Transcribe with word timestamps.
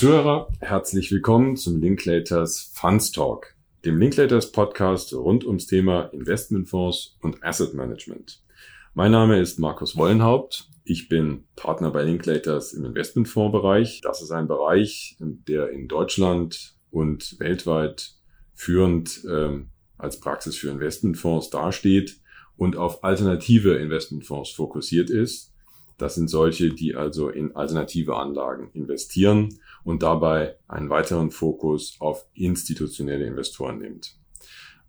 Zuhörer, 0.00 0.48
herzlich 0.60 1.12
willkommen 1.12 1.58
zum 1.58 1.78
Linklaters 1.78 2.72
Funds 2.72 3.12
Talk, 3.12 3.54
dem 3.84 3.98
Linklaters 3.98 4.50
Podcast 4.50 5.12
rund 5.12 5.44
ums 5.44 5.66
Thema 5.66 6.04
Investmentfonds 6.14 7.18
und 7.20 7.44
Asset 7.44 7.74
Management. 7.74 8.42
Mein 8.94 9.12
Name 9.12 9.38
ist 9.38 9.58
Markus 9.58 9.98
Wollenhaupt. 9.98 10.70
Ich 10.84 11.10
bin 11.10 11.44
Partner 11.54 11.90
bei 11.90 12.02
Linklaters 12.02 12.72
im 12.72 12.86
Investmentfondsbereich. 12.86 14.00
Das 14.00 14.22
ist 14.22 14.30
ein 14.30 14.48
Bereich, 14.48 15.18
der 15.18 15.68
in 15.68 15.86
Deutschland 15.86 16.76
und 16.90 17.38
weltweit 17.38 18.12
führend 18.54 19.22
ähm, 19.30 19.68
als 19.98 20.18
Praxis 20.18 20.56
für 20.56 20.70
Investmentfonds 20.70 21.50
dasteht 21.50 22.22
und 22.56 22.74
auf 22.74 23.04
alternative 23.04 23.74
Investmentfonds 23.74 24.48
fokussiert 24.48 25.10
ist. 25.10 25.52
Das 25.98 26.14
sind 26.14 26.28
solche, 26.28 26.70
die 26.70 26.94
also 26.94 27.28
in 27.28 27.54
alternative 27.54 28.16
Anlagen 28.16 28.70
investieren 28.72 29.60
und 29.84 30.02
dabei 30.02 30.56
einen 30.68 30.90
weiteren 30.90 31.30
Fokus 31.30 31.96
auf 32.00 32.26
institutionelle 32.34 33.26
Investoren 33.26 33.78
nimmt. 33.78 34.16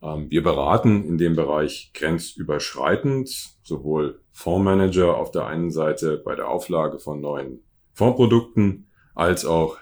Ähm, 0.01 0.29
wir 0.29 0.43
beraten 0.43 1.03
in 1.03 1.17
dem 1.17 1.35
Bereich 1.35 1.91
grenzüberschreitend 1.93 3.29
sowohl 3.63 4.21
Fondsmanager 4.31 5.17
auf 5.17 5.31
der 5.31 5.45
einen 5.45 5.71
Seite 5.71 6.21
bei 6.23 6.35
der 6.35 6.49
Auflage 6.49 6.99
von 6.99 7.21
neuen 7.21 7.59
Fondsprodukten 7.93 8.87
als 9.13 9.45
auch 9.45 9.77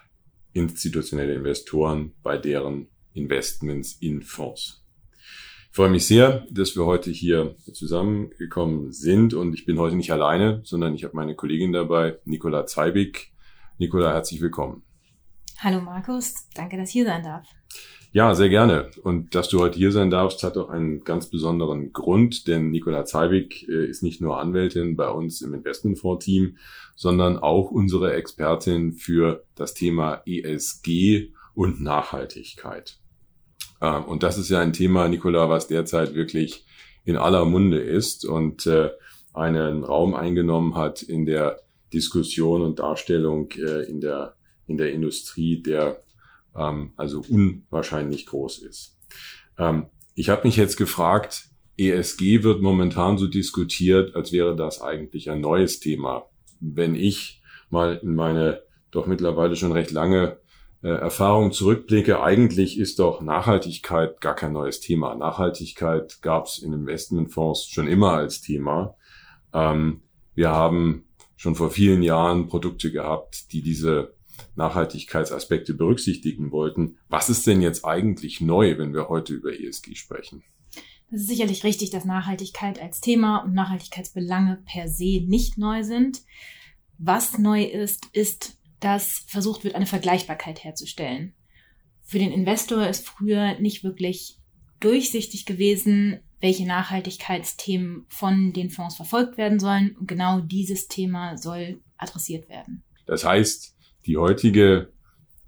institutionelle 0.53 1.33
Investoren 1.33 2.13
bei 2.23 2.37
deren 2.37 2.87
Investments 3.13 3.93
in 3.93 4.21
Fonds. 4.21 4.83
Ich 5.69 5.75
freue 5.75 5.89
mich 5.91 6.07
sehr, 6.07 6.47
dass 6.49 6.75
wir 6.75 6.85
heute 6.85 7.11
hier 7.11 7.55
zusammengekommen 7.71 8.91
sind 8.91 9.35
und 9.35 9.53
ich 9.53 9.65
bin 9.65 9.77
heute 9.77 9.95
nicht 9.95 10.11
alleine, 10.11 10.61
sondern 10.63 10.95
ich 10.95 11.03
habe 11.03 11.15
meine 11.15 11.35
Kollegin 11.35 11.71
dabei, 11.71 12.17
Nicola 12.25 12.65
Zeibig. 12.65 13.31
Nicola, 13.77 14.11
herzlich 14.11 14.41
willkommen. 14.41 14.88
Hallo 15.61 15.81
Markus, 15.81 16.47
danke, 16.55 16.77
dass 16.77 16.87
ich 16.87 16.93
hier 16.93 17.05
sein 17.05 17.21
darf. 17.21 17.45
Ja, 18.13 18.33
sehr 18.33 18.47
gerne. 18.47 18.89
Und 19.03 19.35
dass 19.35 19.49
du 19.49 19.59
heute 19.59 19.77
hier 19.77 19.91
sein 19.91 20.09
darfst, 20.09 20.41
hat 20.43 20.55
auch 20.57 20.69
einen 20.69 21.03
ganz 21.03 21.29
besonderen 21.29 21.91
Grund, 21.91 22.47
denn 22.47 22.71
Nicola 22.71 23.03
Zeibig 23.03 23.67
äh, 23.67 23.85
ist 23.85 24.01
nicht 24.01 24.21
nur 24.21 24.39
Anwältin 24.39 24.95
bei 24.95 25.09
uns 25.09 25.41
im 25.41 25.53
Investmentfonds-Team, 25.53 26.57
sondern 26.95 27.37
auch 27.37 27.71
unsere 27.71 28.13
Expertin 28.13 28.93
für 28.93 29.43
das 29.55 29.73
Thema 29.73 30.21
ESG 30.25 31.33
und 31.55 31.81
Nachhaltigkeit. 31.81 32.97
Ähm, 33.81 34.05
und 34.05 34.23
das 34.23 34.37
ist 34.37 34.49
ja 34.49 34.61
ein 34.61 34.71
Thema, 34.71 35.09
Nicola, 35.09 35.49
was 35.49 35.67
derzeit 35.67 36.15
wirklich 36.15 36.65
in 37.03 37.17
aller 37.17 37.43
Munde 37.43 37.81
ist 37.81 38.25
und 38.25 38.65
äh, 38.65 38.91
einen 39.33 39.83
Raum 39.83 40.15
eingenommen 40.15 40.75
hat 40.75 41.01
in 41.01 41.25
der 41.25 41.59
Diskussion 41.93 42.61
und 42.61 42.79
Darstellung 42.79 43.51
äh, 43.57 43.83
in 43.89 43.99
der 43.99 44.35
in 44.69 44.77
der 44.77 44.93
Industrie, 44.93 45.61
der 45.61 46.01
ähm, 46.55 46.93
also 46.95 47.23
unwahrscheinlich 47.27 48.25
groß 48.25 48.59
ist. 48.59 48.97
Ähm, 49.57 49.87
ich 50.15 50.29
habe 50.29 50.47
mich 50.47 50.55
jetzt 50.55 50.77
gefragt, 50.77 51.49
ESG 51.77 52.43
wird 52.43 52.61
momentan 52.61 53.17
so 53.17 53.27
diskutiert, 53.27 54.15
als 54.15 54.31
wäre 54.31 54.55
das 54.55 54.81
eigentlich 54.81 55.29
ein 55.29 55.41
neues 55.41 55.79
Thema. 55.79 56.25
Wenn 56.59 56.95
ich 56.95 57.41
mal 57.69 57.99
in 58.03 58.15
meine 58.15 58.61
doch 58.91 59.05
mittlerweile 59.05 59.55
schon 59.55 59.71
recht 59.71 59.91
lange 59.91 60.39
äh, 60.81 60.89
Erfahrung 60.89 61.51
zurückblicke, 61.51 62.21
eigentlich 62.21 62.79
ist 62.79 62.99
doch 62.99 63.21
Nachhaltigkeit 63.21 64.19
gar 64.19 64.35
kein 64.35 64.53
neues 64.53 64.79
Thema. 64.79 65.15
Nachhaltigkeit 65.15 66.21
gab 66.21 66.47
es 66.47 66.57
in 66.59 66.73
Investmentfonds 66.73 67.69
schon 67.69 67.87
immer 67.87 68.13
als 68.13 68.41
Thema. 68.41 68.95
Ähm, 69.53 70.01
wir 70.35 70.49
haben 70.49 71.05
schon 71.35 71.55
vor 71.55 71.69
vielen 71.69 72.01
Jahren 72.01 72.47
Produkte 72.47 72.91
gehabt, 72.91 73.53
die 73.53 73.61
diese 73.61 74.15
Nachhaltigkeitsaspekte 74.55 75.73
berücksichtigen 75.73 76.51
wollten. 76.51 76.97
Was 77.07 77.29
ist 77.29 77.45
denn 77.47 77.61
jetzt 77.61 77.85
eigentlich 77.85 78.41
neu, 78.41 78.77
wenn 78.77 78.93
wir 78.93 79.09
heute 79.09 79.33
über 79.33 79.57
ESG 79.59 79.95
sprechen? 79.95 80.43
Das 81.11 81.21
ist 81.21 81.27
sicherlich 81.27 81.63
richtig, 81.63 81.89
dass 81.89 82.05
Nachhaltigkeit 82.05 82.79
als 82.81 83.01
Thema 83.01 83.37
und 83.37 83.53
Nachhaltigkeitsbelange 83.53 84.61
per 84.65 84.87
se 84.87 85.21
nicht 85.25 85.57
neu 85.57 85.83
sind. 85.83 86.21
Was 86.97 87.39
neu 87.39 87.63
ist, 87.63 88.05
ist 88.13 88.59
dass 88.79 89.25
versucht 89.27 89.63
wird, 89.63 89.75
eine 89.75 89.85
Vergleichbarkeit 89.85 90.63
herzustellen. 90.63 91.33
Für 92.03 92.19
den 92.19 92.31
Investor 92.31 92.87
ist 92.87 93.07
früher 93.07 93.59
nicht 93.59 93.83
wirklich 93.83 94.37
durchsichtig 94.79 95.45
gewesen, 95.45 96.19
welche 96.39 96.65
Nachhaltigkeitsthemen 96.65 98.05
von 98.07 98.53
den 98.53 98.69
Fonds 98.69 98.95
verfolgt 98.95 99.37
werden 99.37 99.59
sollen. 99.59 99.95
Und 99.97 100.07
genau 100.07 100.39
dieses 100.39 100.87
Thema 100.87 101.37
soll 101.37 101.81
adressiert 101.97 102.47
werden. 102.47 102.83
Das 103.05 103.25
heißt, 103.25 103.75
die 104.05 104.17
heutige 104.17 104.89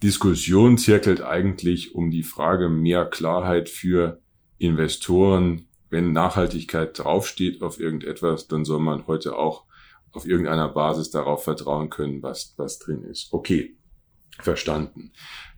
Diskussion 0.03 0.77
zirkelt 0.77 1.21
eigentlich 1.21 1.93
um 1.93 2.09
die 2.09 2.23
Frage 2.23 2.69
mehr 2.69 3.05
Klarheit 3.05 3.69
für 3.69 4.19
Investoren. 4.57 5.67
Wenn 5.89 6.13
Nachhaltigkeit 6.13 6.97
draufsteht 6.97 7.61
auf 7.61 7.79
irgendetwas, 7.79 8.47
dann 8.47 8.65
soll 8.65 8.79
man 8.79 9.07
heute 9.07 9.37
auch 9.37 9.65
auf 10.11 10.25
irgendeiner 10.25 10.69
Basis 10.69 11.11
darauf 11.11 11.43
vertrauen 11.43 11.89
können, 11.89 12.23
was, 12.23 12.53
was 12.57 12.79
drin 12.79 13.03
ist. 13.03 13.31
Okay, 13.31 13.75
verstanden. 14.39 15.11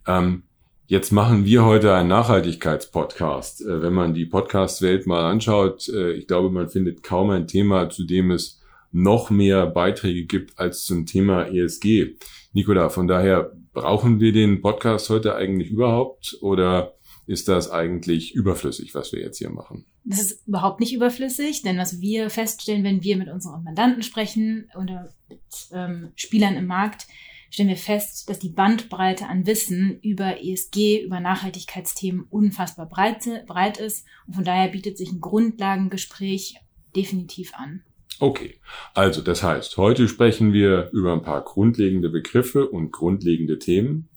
Ähm, 0.06 0.44
jetzt 0.86 1.10
machen 1.10 1.44
wir 1.44 1.64
heute 1.64 1.94
einen 1.94 2.08
Nachhaltigkeitspodcast. 2.08 3.62
Äh, 3.62 3.82
wenn 3.82 3.92
man 3.92 4.14
die 4.14 4.26
Podcast-Welt 4.26 5.06
mal 5.06 5.30
anschaut, 5.30 5.88
äh, 5.88 6.12
ich 6.12 6.26
glaube, 6.26 6.50
man 6.50 6.68
findet 6.68 7.02
kaum 7.02 7.30
ein 7.30 7.46
Thema, 7.46 7.88
zu 7.90 8.04
dem 8.04 8.30
es 8.30 8.60
noch 8.92 9.30
mehr 9.30 9.66
Beiträge 9.66 10.24
gibt 10.24 10.58
als 10.58 10.84
zum 10.84 11.06
Thema 11.06 11.46
ESG. 11.46 12.16
Nicola, 12.54 12.88
von 12.88 13.08
daher 13.08 13.52
brauchen 13.72 14.20
wir 14.20 14.32
den 14.32 14.62
Podcast 14.62 15.10
heute 15.10 15.34
eigentlich 15.34 15.70
überhaupt 15.70 16.38
oder 16.40 16.94
ist 17.26 17.48
das 17.48 17.68
eigentlich 17.68 18.32
überflüssig, 18.34 18.94
was 18.94 19.12
wir 19.12 19.20
jetzt 19.20 19.38
hier 19.38 19.50
machen? 19.50 19.86
Das 20.04 20.20
ist 20.20 20.46
überhaupt 20.46 20.78
nicht 20.78 20.94
überflüssig, 20.94 21.62
denn 21.62 21.78
was 21.78 22.00
wir 22.00 22.30
feststellen, 22.30 22.84
wenn 22.84 23.02
wir 23.02 23.16
mit 23.16 23.28
unseren 23.28 23.64
Mandanten 23.64 24.04
sprechen 24.04 24.70
oder 24.80 25.12
mit 25.28 25.40
ähm, 25.72 26.12
Spielern 26.14 26.54
im 26.54 26.66
Markt, 26.66 27.08
stellen 27.50 27.70
wir 27.70 27.76
fest, 27.76 28.30
dass 28.30 28.38
die 28.38 28.50
Bandbreite 28.50 29.26
an 29.26 29.46
Wissen 29.46 29.98
über 30.00 30.40
ESG, 30.40 31.02
über 31.04 31.18
Nachhaltigkeitsthemen 31.18 32.24
unfassbar 32.30 32.86
breit, 32.86 33.26
breit 33.46 33.78
ist. 33.78 34.06
Und 34.26 34.34
von 34.34 34.44
daher 34.44 34.68
bietet 34.68 34.96
sich 34.96 35.10
ein 35.10 35.20
Grundlagengespräch 35.20 36.56
definitiv 36.94 37.52
an. 37.54 37.82
Okay, 38.24 38.54
also 38.94 39.20
das 39.20 39.42
heißt, 39.42 39.76
heute 39.76 40.08
sprechen 40.08 40.54
wir 40.54 40.88
über 40.92 41.12
ein 41.12 41.20
paar 41.20 41.44
grundlegende 41.44 42.08
Begriffe 42.08 42.66
und 42.66 42.90
grundlegende 42.90 43.58
Themen. 43.58 44.08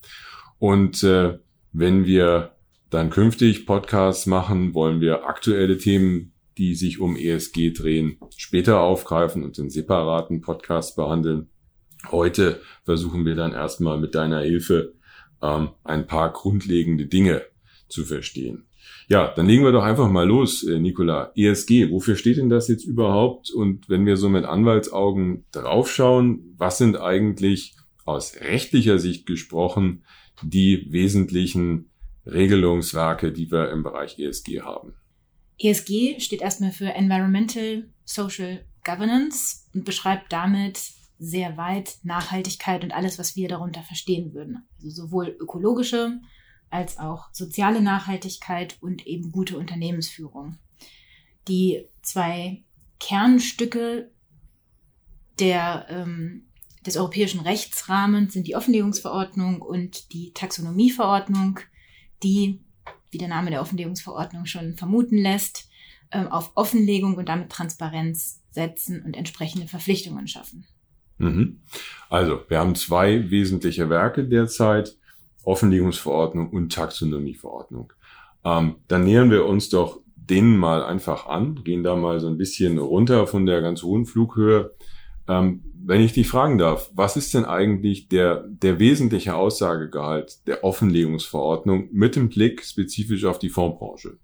Und 0.60 1.04
äh, 1.04 1.40
wenn 1.74 2.06
wir 2.06 2.56
dann 2.90 3.10
künftig 3.10 3.66
Podcasts 3.66 4.26
machen, 4.26 4.74
wollen 4.74 5.02
wir 5.02 5.26
aktuelle 5.26 5.78
Themen, 5.78 6.32
die 6.58 6.74
sich 6.76 7.02
um 7.02 7.18
ESG 7.18 7.74
drehen, 7.74 8.18
später 8.38 8.80
aufgreifen 8.80 9.44
und 9.44 9.60
in 9.60 9.70
separaten 9.70 10.40
Podcasts 10.40 10.96
behandeln. 10.96 11.50
Heute 12.10 12.62
versuchen 12.86 13.26
wir 13.26 13.36
dann 13.36 13.52
erstmal 13.52 13.98
mit 13.98 14.16
deiner 14.16 14.40
Hilfe 14.40 14.94
ähm, 15.42 15.72
ein 15.84 16.08
paar 16.08 16.32
grundlegende 16.32 17.08
Dinge 17.08 17.42
zu 17.90 18.06
verstehen. 18.06 18.68
Ja, 19.10 19.34
dann 19.34 19.48
legen 19.48 19.64
wir 19.64 19.72
doch 19.72 19.84
einfach 19.84 20.10
mal 20.10 20.28
los, 20.28 20.64
äh, 20.64 20.80
Nicola. 20.80 21.32
ESG, 21.36 21.92
wofür 21.92 22.16
steht 22.16 22.38
denn 22.38 22.50
das 22.50 22.68
jetzt 22.68 22.84
überhaupt? 22.84 23.52
Und 23.52 23.90
wenn 23.90 24.06
wir 24.06 24.18
so 24.18 24.30
mit 24.30 24.46
Anwaltsaugen 24.46 25.46
draufschauen, 25.52 26.54
was 26.58 26.78
sind 26.78 26.98
eigentlich 26.98 27.76
aus 28.06 28.40
rechtlicher 28.42 29.00
Sicht 29.00 29.26
gesprochen 29.26 30.04
die 30.42 30.88
wesentlichen 30.92 31.90
Regelungswerke, 32.26 33.32
die 33.32 33.52
wir 33.52 33.72
im 33.72 33.84
Bereich 33.84 34.20
ESG 34.20 34.62
haben. 34.62 34.94
ESG 35.60 36.20
steht 36.20 36.42
erstmal 36.42 36.72
für 36.72 36.94
Environmental 36.94 37.90
Social 38.06 38.66
Governance 38.84 39.68
und 39.74 39.86
beschreibt 39.86 40.32
damit 40.32 40.80
sehr 41.20 41.58
weit 41.58 41.98
Nachhaltigkeit 42.04 42.84
und 42.84 42.92
alles, 42.92 43.18
was 43.18 43.36
wir 43.36 43.48
darunter 43.48 43.82
verstehen 43.82 44.34
würden. 44.34 44.68
Also 44.76 44.90
sowohl 44.90 45.36
ökologische 45.40 46.20
als 46.70 46.98
auch 47.00 47.30
soziale 47.32 47.82
Nachhaltigkeit 47.82 48.78
und 48.82 49.08
eben 49.08 49.32
gute 49.32 49.58
Unternehmensführung. 49.58 50.58
Die 51.48 51.86
zwei 52.02 52.64
Kernstücke 53.00 54.12
der, 55.40 55.86
ähm, 55.90 56.48
des 56.86 56.98
europäischen 56.98 57.40
Rechtsrahmens 57.42 58.34
sind 58.34 58.48
die 58.48 58.56
Offenlegungsverordnung 58.56 59.62
und 59.62 60.14
die 60.14 60.34
Taxonomieverordnung 60.34 61.60
die, 62.24 62.62
wie 63.12 63.18
der 63.18 63.28
Name 63.28 63.52
der 63.52 63.62
Offenlegungsverordnung 63.62 64.46
schon 64.46 64.76
vermuten 64.76 65.18
lässt, 65.18 65.70
ähm, 66.12 66.28
auf 66.28 66.52
Offenlegung 66.56 67.16
und 67.16 67.30
damit 67.30 67.50
Transparenz 67.52 68.42
setzen 68.52 69.04
und 69.04 69.16
entsprechende 69.16 69.68
Verpflichtungen 69.68 70.28
schaffen. 70.28 70.66
Mhm. 71.18 71.62
Also, 72.10 72.42
wir 72.48 72.60
haben 72.60 72.76
zwei 72.76 73.30
wesentliche 73.30 73.90
Werke 73.90 74.28
derzeit, 74.28 74.96
Offenlegungsverordnung 75.48 76.50
und 76.50 76.74
Taxonomieverordnung. 76.74 77.94
Ähm, 78.44 78.76
dann 78.88 79.06
nähern 79.06 79.32
wir 79.32 79.46
uns 79.46 79.70
doch 79.70 80.02
denen 80.16 80.58
mal 80.58 80.84
einfach 80.84 81.28
an, 81.28 81.64
gehen 81.64 81.84
da 81.84 81.96
mal 81.96 82.20
so 82.20 82.28
ein 82.28 82.38
bisschen 82.38 82.78
runter 82.78 83.28
von 83.28 83.46
der 83.46 83.62
ganz 83.62 83.82
hohen 83.82 84.06
Flughöhe. 84.06 84.72
Ähm, 85.28 85.64
wenn 85.86 86.02
ich 86.02 86.14
dich 86.14 86.28
fragen 86.28 86.58
darf, 86.58 86.92
was 86.94 87.16
ist 87.16 87.34
denn 87.34 87.46
eigentlich 87.46 88.10
der, 88.10 88.44
der 88.48 88.78
wesentliche 88.80 89.36
Aussagegehalt 89.36 90.46
der 90.48 90.64
Offenlegungsverordnung 90.66 91.90
mit 91.92 92.16
dem 92.18 92.30
Blick 92.30 92.64
spezifisch 92.64 93.24
auf 93.24 93.40
die 93.40 93.50
Fondsbranche? 93.50 94.18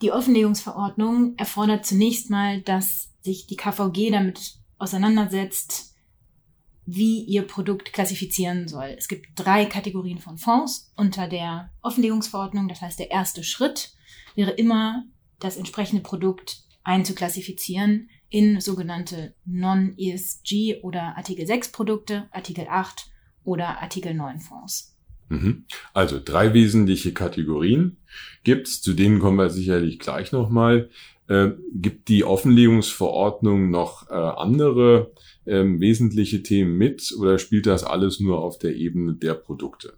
Die 0.00 0.12
Offenlegungsverordnung 0.12 1.34
erfordert 1.36 1.84
zunächst 1.84 2.30
mal, 2.30 2.62
dass 2.62 3.10
sich 3.20 3.46
die 3.46 3.56
KVG 3.56 4.10
damit 4.10 4.54
auseinandersetzt, 4.78 5.91
wie 6.94 7.22
ihr 7.22 7.42
Produkt 7.42 7.92
klassifizieren 7.92 8.68
soll. 8.68 8.94
Es 8.98 9.08
gibt 9.08 9.30
drei 9.34 9.64
Kategorien 9.64 10.18
von 10.18 10.36
Fonds 10.36 10.92
unter 10.96 11.26
der 11.26 11.70
Offenlegungsverordnung. 11.80 12.68
Das 12.68 12.82
heißt, 12.82 12.98
der 12.98 13.10
erste 13.10 13.42
Schritt 13.42 13.94
wäre 14.34 14.50
immer, 14.50 15.04
das 15.40 15.56
entsprechende 15.56 16.02
Produkt 16.02 16.62
einzuklassifizieren 16.84 18.10
in 18.28 18.60
sogenannte 18.60 19.34
Non-ESG 19.44 20.82
oder 20.82 21.16
Artikel 21.16 21.46
6 21.46 21.72
Produkte, 21.72 22.28
Artikel 22.30 22.66
8 22.68 23.10
oder 23.44 23.82
Artikel 23.82 24.14
9 24.14 24.40
Fonds. 24.40 24.96
Mhm. 25.28 25.64
Also 25.94 26.20
drei 26.22 26.52
wesentliche 26.52 27.12
Kategorien 27.14 27.96
gibt's, 28.44 28.82
zu 28.82 28.92
denen 28.92 29.18
kommen 29.18 29.38
wir 29.38 29.48
sicherlich 29.48 29.98
gleich 29.98 30.30
nochmal. 30.30 30.90
Äh, 31.32 31.52
gibt 31.72 32.08
die 32.08 32.24
Offenlegungsverordnung 32.24 33.70
noch 33.70 34.10
äh, 34.10 34.12
andere 34.12 35.14
äh, 35.46 35.64
wesentliche 35.64 36.42
Themen 36.42 36.76
mit 36.76 37.14
oder 37.18 37.38
spielt 37.38 37.64
das 37.64 37.84
alles 37.84 38.20
nur 38.20 38.40
auf 38.40 38.58
der 38.58 38.76
Ebene 38.76 39.14
der 39.14 39.32
Produkte? 39.32 39.94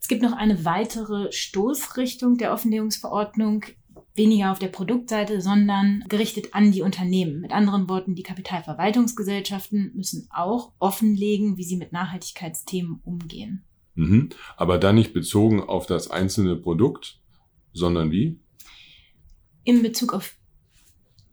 Es 0.00 0.08
gibt 0.08 0.22
noch 0.22 0.32
eine 0.32 0.64
weitere 0.64 1.30
Stoßrichtung 1.30 2.36
der 2.36 2.52
Offenlegungsverordnung, 2.52 3.64
weniger 4.16 4.50
auf 4.50 4.58
der 4.58 4.68
Produktseite, 4.68 5.40
sondern 5.40 6.02
gerichtet 6.08 6.48
an 6.52 6.72
die 6.72 6.82
Unternehmen. 6.82 7.40
Mit 7.40 7.52
anderen 7.52 7.88
Worten, 7.88 8.16
die 8.16 8.24
Kapitalverwaltungsgesellschaften 8.24 9.92
müssen 9.94 10.26
auch 10.34 10.72
offenlegen, 10.80 11.58
wie 11.58 11.64
sie 11.64 11.76
mit 11.76 11.92
Nachhaltigkeitsthemen 11.92 12.98
umgehen. 13.04 13.62
Mhm. 13.94 14.30
Aber 14.56 14.78
dann 14.78 14.96
nicht 14.96 15.14
bezogen 15.14 15.62
auf 15.62 15.86
das 15.86 16.10
einzelne 16.10 16.56
Produkt, 16.56 17.20
sondern 17.72 18.10
wie? 18.10 18.40
In 19.64 19.82
Bezug 19.82 20.12
auf 20.12 20.36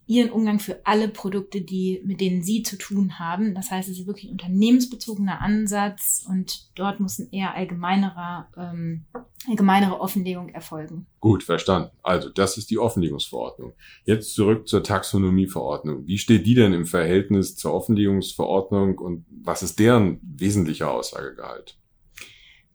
ihren 0.06 0.30
Umgang 0.30 0.58
für 0.58 0.84
alle 0.84 1.08
Produkte, 1.08 1.60
die, 1.60 2.02
mit 2.04 2.20
denen 2.20 2.42
sie 2.42 2.62
zu 2.62 2.76
tun 2.76 3.18
haben. 3.18 3.54
Das 3.54 3.70
heißt, 3.70 3.88
es 3.88 4.00
ist 4.00 4.06
wirklich 4.06 4.26
ein 4.26 4.32
unternehmensbezogener 4.32 5.40
Ansatz 5.40 6.24
und 6.28 6.70
dort 6.74 7.00
muss 7.00 7.18
ein 7.18 7.30
eher 7.30 7.54
allgemeinerer, 7.54 8.48
ähm, 8.56 9.04
allgemeinere 9.48 10.00
Offenlegung 10.00 10.50
erfolgen. 10.50 11.06
Gut, 11.20 11.42
verstanden. 11.42 11.90
Also, 12.02 12.28
das 12.28 12.58
ist 12.58 12.70
die 12.70 12.78
Offenlegungsverordnung. 12.78 13.72
Jetzt 14.04 14.34
zurück 14.34 14.68
zur 14.68 14.82
Taxonomieverordnung. 14.82 16.06
Wie 16.06 16.18
steht 16.18 16.46
die 16.46 16.54
denn 16.54 16.72
im 16.72 16.86
Verhältnis 16.86 17.56
zur 17.56 17.72
Offenlegungsverordnung 17.72 18.98
und 18.98 19.24
was 19.30 19.62
ist 19.62 19.78
deren 19.78 20.20
wesentlicher 20.22 20.90
Aussagegehalt? 20.90 21.78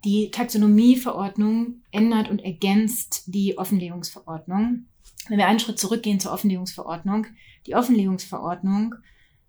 Die 0.06 0.32
Taxonomieverordnung 0.32 1.82
ändert 1.92 2.30
und 2.30 2.40
ergänzt 2.40 3.24
die 3.28 3.58
Offenlegungsverordnung. 3.58 4.86
Wenn 5.30 5.38
wir 5.38 5.48
einen 5.48 5.60
Schritt 5.60 5.80
zurückgehen 5.80 6.20
zur 6.20 6.32
Offenlegungsverordnung, 6.32 7.28
die 7.66 7.76
Offenlegungsverordnung 7.76 8.96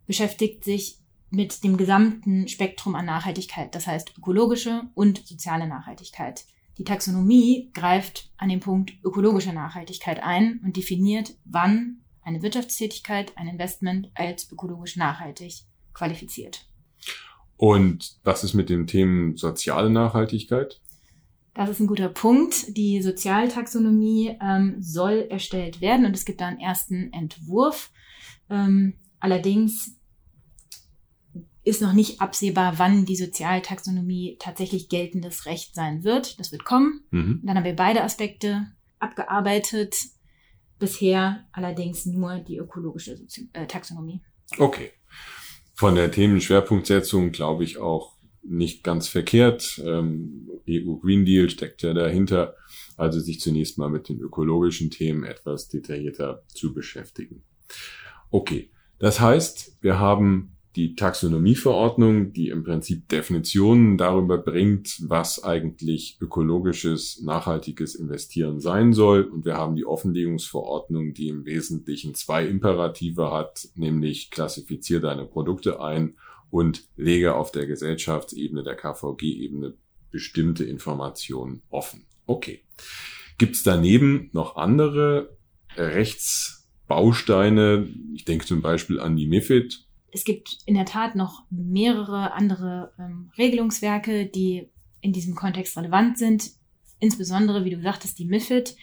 beschäftigt 0.06 0.64
sich 0.64 0.98
mit 1.30 1.62
dem 1.62 1.76
gesamten 1.76 2.48
Spektrum 2.48 2.94
an 2.94 3.04
Nachhaltigkeit, 3.04 3.74
das 3.74 3.86
heißt 3.86 4.16
ökologische 4.16 4.82
und 4.94 5.26
soziale 5.26 5.68
Nachhaltigkeit. 5.68 6.44
Die 6.78 6.84
Taxonomie 6.84 7.70
greift 7.74 8.30
an 8.36 8.48
den 8.48 8.60
Punkt 8.60 8.92
ökologische 9.04 9.52
Nachhaltigkeit 9.52 10.22
ein 10.22 10.60
und 10.64 10.76
definiert, 10.76 11.34
wann 11.44 11.98
eine 12.22 12.42
Wirtschaftstätigkeit, 12.42 13.32
ein 13.36 13.48
Investment 13.48 14.10
als 14.14 14.50
ökologisch 14.50 14.96
nachhaltig 14.96 15.64
qualifiziert. 15.92 16.66
Und 17.56 18.18
was 18.22 18.44
ist 18.44 18.54
mit 18.54 18.70
dem 18.70 18.86
Themen 18.86 19.36
soziale 19.36 19.90
Nachhaltigkeit? 19.90 20.80
Das 21.58 21.70
ist 21.70 21.80
ein 21.80 21.88
guter 21.88 22.08
Punkt. 22.08 22.76
Die 22.76 23.02
Sozialtaxonomie 23.02 24.38
ähm, 24.40 24.76
soll 24.78 25.26
erstellt 25.28 25.80
werden 25.80 26.06
und 26.06 26.14
es 26.14 26.24
gibt 26.24 26.40
da 26.40 26.46
einen 26.46 26.60
ersten 26.60 27.12
Entwurf. 27.12 27.90
Ähm, 28.48 28.94
allerdings 29.18 29.96
ist 31.64 31.82
noch 31.82 31.94
nicht 31.94 32.20
absehbar, 32.20 32.78
wann 32.78 33.06
die 33.06 33.16
Sozialtaxonomie 33.16 34.36
tatsächlich 34.38 34.88
geltendes 34.88 35.46
Recht 35.46 35.74
sein 35.74 36.04
wird. 36.04 36.38
Das 36.38 36.52
wird 36.52 36.64
kommen. 36.64 37.02
Mhm. 37.10 37.40
Dann 37.42 37.56
haben 37.56 37.64
wir 37.64 37.74
beide 37.74 38.04
Aspekte 38.04 38.68
abgearbeitet. 39.00 39.96
Bisher 40.78 41.44
allerdings 41.50 42.06
nur 42.06 42.38
die 42.38 42.58
ökologische 42.58 43.16
Sozi 43.16 43.50
äh, 43.52 43.66
Taxonomie. 43.66 44.22
Okay. 44.58 44.92
Von 45.74 45.96
der 45.96 46.12
Themenschwerpunktsetzung 46.12 47.32
glaube 47.32 47.64
ich 47.64 47.78
auch 47.78 48.17
nicht 48.42 48.84
ganz 48.84 49.08
verkehrt. 49.08 49.80
Ähm, 49.84 50.48
EU 50.68 50.96
Green 50.96 51.24
Deal 51.24 51.50
steckt 51.50 51.82
ja 51.82 51.94
dahinter. 51.94 52.54
Also 52.96 53.20
sich 53.20 53.40
zunächst 53.40 53.78
mal 53.78 53.88
mit 53.88 54.08
den 54.08 54.20
ökologischen 54.20 54.90
Themen 54.90 55.24
etwas 55.24 55.68
detaillierter 55.68 56.42
zu 56.48 56.74
beschäftigen. 56.74 57.42
Okay. 58.30 58.70
Das 58.98 59.20
heißt, 59.20 59.78
wir 59.80 60.00
haben 60.00 60.56
die 60.78 60.94
Taxonomieverordnung, 60.94 62.32
die 62.32 62.50
im 62.50 62.62
Prinzip 62.62 63.08
Definitionen 63.08 63.98
darüber 63.98 64.38
bringt, 64.38 65.02
was 65.08 65.42
eigentlich 65.42 66.18
ökologisches, 66.20 67.20
nachhaltiges 67.22 67.94
Investieren 67.94 68.60
sein 68.60 68.92
soll. 68.92 69.22
Und 69.22 69.44
wir 69.44 69.56
haben 69.56 69.74
die 69.74 69.86
Offenlegungsverordnung, 69.86 71.14
die 71.14 71.28
im 71.28 71.46
Wesentlichen 71.46 72.14
zwei 72.14 72.46
Imperative 72.46 73.32
hat, 73.32 73.68
nämlich 73.74 74.30
klassifiziere 74.30 75.00
deine 75.00 75.24
Produkte 75.24 75.80
ein 75.80 76.16
und 76.50 76.86
lege 76.96 77.34
auf 77.34 77.52
der 77.52 77.66
Gesellschaftsebene, 77.66 78.62
der 78.62 78.76
KVG-Ebene 78.76 79.74
bestimmte 80.10 80.64
Informationen 80.64 81.62
offen. 81.70 82.06
Okay. 82.26 82.62
Gibt 83.38 83.56
es 83.56 83.62
daneben 83.62 84.30
noch 84.32 84.56
andere 84.56 85.36
Rechtsbausteine? 85.76 87.88
Ich 88.14 88.24
denke 88.24 88.46
zum 88.46 88.62
Beispiel 88.62 89.00
an 89.00 89.16
die 89.16 89.26
MIFID. 89.26 89.84
Es 90.10 90.24
gibt 90.24 90.58
in 90.64 90.74
der 90.74 90.86
Tat 90.86 91.14
noch 91.14 91.44
mehrere 91.50 92.32
andere 92.32 92.92
ähm, 92.98 93.30
Regelungswerke, 93.36 94.26
die 94.26 94.70
in 95.00 95.12
diesem 95.12 95.34
Kontext 95.34 95.76
relevant 95.76 96.18
sind. 96.18 96.52
Insbesondere, 96.98 97.64
wie 97.64 97.70
du 97.70 97.80
sagtest, 97.80 98.18
die 98.18 98.24
MIFID. 98.24 98.74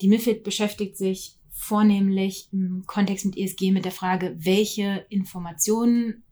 Die 0.00 0.08
MIFID 0.08 0.42
beschäftigt 0.42 0.96
sich 0.96 1.36
vornehmlich 1.50 2.48
im 2.52 2.84
Kontext 2.86 3.26
mit 3.26 3.36
ESG 3.36 3.70
mit 3.70 3.84
der 3.84 3.92
Frage, 3.92 4.34
welche 4.38 5.04
Informationen 5.10 6.24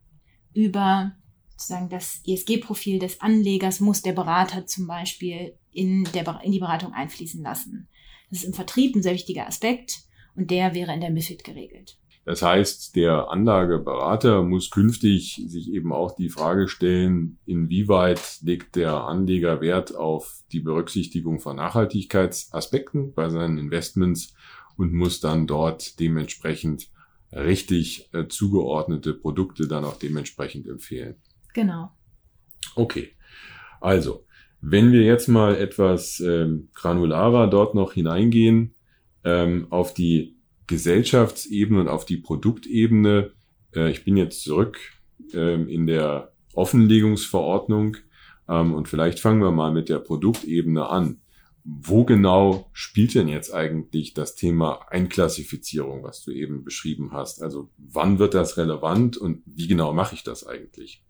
über 0.53 1.13
sozusagen 1.51 1.89
das 1.89 2.21
ESG-Profil 2.25 2.99
des 2.99 3.21
Anlegers 3.21 3.79
muss 3.79 4.01
der 4.01 4.13
Berater 4.13 4.65
zum 4.65 4.87
Beispiel 4.87 5.53
in, 5.71 6.05
der, 6.13 6.39
in 6.43 6.51
die 6.51 6.59
Beratung 6.59 6.93
einfließen 6.93 7.43
lassen. 7.43 7.87
Das 8.29 8.39
ist 8.39 8.45
im 8.45 8.53
Vertrieb 8.53 8.95
ein 8.95 9.03
sehr 9.03 9.13
wichtiger 9.13 9.47
Aspekt 9.47 10.03
und 10.35 10.51
der 10.51 10.73
wäre 10.73 10.93
in 10.93 11.01
der 11.01 11.09
MIFID 11.09 11.43
geregelt. 11.43 11.97
Das 12.25 12.41
heißt, 12.43 12.95
der 12.95 13.29
Anlageberater 13.29 14.43
muss 14.43 14.69
künftig 14.69 15.41
sich 15.47 15.71
eben 15.73 15.91
auch 15.91 16.15
die 16.15 16.29
Frage 16.29 16.67
stellen, 16.67 17.39
inwieweit 17.45 18.39
legt 18.41 18.75
der 18.75 19.03
Anleger 19.05 19.61
Wert 19.61 19.95
auf 19.95 20.43
die 20.51 20.59
Berücksichtigung 20.59 21.39
von 21.39 21.55
Nachhaltigkeitsaspekten 21.55 23.13
bei 23.13 23.29
seinen 23.29 23.57
Investments 23.57 24.33
und 24.77 24.93
muss 24.93 25.21
dann 25.21 25.47
dort 25.47 25.99
dementsprechend 25.99 26.89
richtig 27.31 28.09
äh, 28.13 28.27
zugeordnete 28.27 29.13
Produkte 29.13 29.67
dann 29.67 29.85
auch 29.85 29.97
dementsprechend 29.97 30.67
empfehlen. 30.67 31.15
Genau. 31.53 31.91
Okay. 32.75 33.09
Also, 33.81 34.25
wenn 34.61 34.91
wir 34.91 35.03
jetzt 35.03 35.27
mal 35.27 35.55
etwas 35.55 36.19
ähm, 36.19 36.69
granularer 36.73 37.47
dort 37.47 37.75
noch 37.75 37.93
hineingehen, 37.93 38.73
ähm, 39.23 39.67
auf 39.69 39.93
die 39.93 40.35
Gesellschaftsebene 40.67 41.81
und 41.81 41.87
auf 41.87 42.05
die 42.05 42.17
Produktebene, 42.17 43.31
äh, 43.75 43.89
ich 43.91 44.03
bin 44.03 44.17
jetzt 44.17 44.43
zurück 44.43 44.77
ähm, 45.33 45.67
in 45.67 45.87
der 45.87 46.31
Offenlegungsverordnung 46.53 47.97
ähm, 48.47 48.73
und 48.73 48.87
vielleicht 48.87 49.19
fangen 49.19 49.41
wir 49.41 49.51
mal 49.51 49.71
mit 49.71 49.89
der 49.89 49.99
Produktebene 49.99 50.89
an 50.89 51.21
wo 51.63 52.03
genau 52.03 52.69
spielt 52.73 53.15
denn 53.15 53.27
jetzt 53.27 53.53
eigentlich 53.53 54.13
das 54.13 54.35
Thema 54.35 54.87
Einklassifizierung, 54.89 56.03
was 56.03 56.23
du 56.23 56.31
eben 56.31 56.63
beschrieben 56.63 57.11
hast? 57.11 57.41
Also 57.41 57.69
wann 57.77 58.19
wird 58.19 58.33
das 58.33 58.57
relevant 58.57 59.17
und 59.17 59.43
wie 59.45 59.67
genau 59.67 59.93
mache 59.93 60.15
ich 60.15 60.23
das 60.23 60.45
eigentlich? 60.45 61.03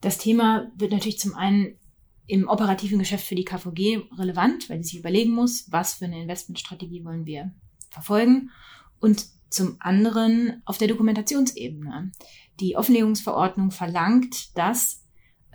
Das 0.00 0.18
Thema 0.18 0.70
wird 0.76 0.92
natürlich 0.92 1.18
zum 1.18 1.34
einen 1.34 1.78
im 2.26 2.48
operativen 2.48 2.98
Geschäft 2.98 3.26
für 3.26 3.34
die 3.34 3.44
KVG 3.44 4.02
relevant, 4.18 4.68
weil 4.68 4.82
sie 4.82 4.90
sich 4.90 4.98
überlegen 4.98 5.32
muss, 5.32 5.66
was 5.70 5.94
für 5.94 6.06
eine 6.06 6.22
Investmentstrategie 6.22 7.04
wollen 7.04 7.26
wir 7.26 7.52
verfolgen. 7.90 8.50
Und 8.98 9.26
zum 9.48 9.76
anderen 9.78 10.62
auf 10.64 10.78
der 10.78 10.88
Dokumentationsebene. 10.88 12.12
Die 12.60 12.76
Offenlegungsverordnung 12.76 13.70
verlangt, 13.70 14.56
dass 14.56 15.05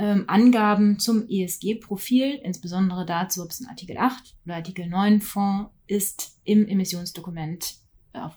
ähm, 0.01 0.24
Angaben 0.25 0.98
zum 0.98 1.29
ESG-Profil, 1.29 2.39
insbesondere 2.43 3.05
dazu, 3.05 3.43
ob 3.43 3.51
es 3.51 3.62
ein 3.62 3.70
Artikel 3.70 4.00
8 4.00 4.36
oder 4.46 4.55
Artikel 4.55 4.88
9 4.88 5.22
Fonds 5.22 5.70
ist, 5.86 6.39
im 6.43 6.67
Emissionsdokument 6.67 7.75
äh, 8.13 8.27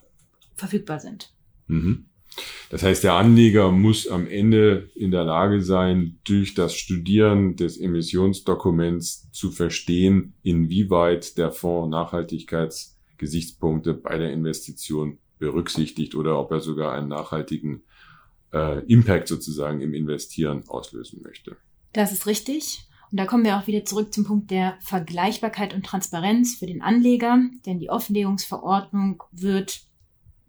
verfügbar 0.57 1.01
sind. 1.01 1.33
Mhm. 1.67 2.05
Das 2.69 2.83
heißt, 2.83 3.03
der 3.03 3.15
Anleger 3.15 3.73
muss 3.73 4.07
am 4.09 4.27
Ende 4.27 4.91
in 4.95 5.11
der 5.11 5.25
Lage 5.25 5.63
sein, 5.63 6.19
durch 6.25 6.53
das 6.53 6.75
Studieren 6.75 7.57
des 7.57 7.81
Emissionsdokuments 7.81 9.31
zu 9.33 9.51
verstehen, 9.51 10.35
inwieweit 10.43 11.39
der 11.39 11.51
Fonds 11.51 11.91
Nachhaltigkeitsgesichtspunkte 11.91 13.95
bei 13.95 14.19
der 14.19 14.33
Investition 14.33 15.17
berücksichtigt 15.39 16.15
oder 16.15 16.39
ob 16.39 16.51
er 16.51 16.61
sogar 16.61 16.93
einen 16.93 17.09
nachhaltigen 17.09 17.85
äh, 18.55 18.81
Impact 18.87 19.29
sozusagen 19.29 19.81
im 19.81 19.93
Investieren 19.93 20.63
auslösen 20.69 21.21
möchte. 21.23 21.57
Das 21.93 22.13
ist 22.13 22.27
richtig. 22.27 22.87
Und 23.11 23.19
da 23.19 23.27
kommen 23.27 23.45
wir 23.45 23.59
auch 23.59 23.67
wieder 23.67 23.85
zurück 23.85 24.13
zum 24.13 24.25
Punkt 24.25 24.51
der 24.51 24.79
Vergleichbarkeit 24.81 25.75
und 25.75 25.85
Transparenz 25.85 26.57
für 26.57 26.67
den 26.67 26.83
Anleger, 26.83 27.39
denn 27.67 27.79
die 27.79 27.91
Offenlegungsverordnung 27.91 29.23
wird 29.31 29.83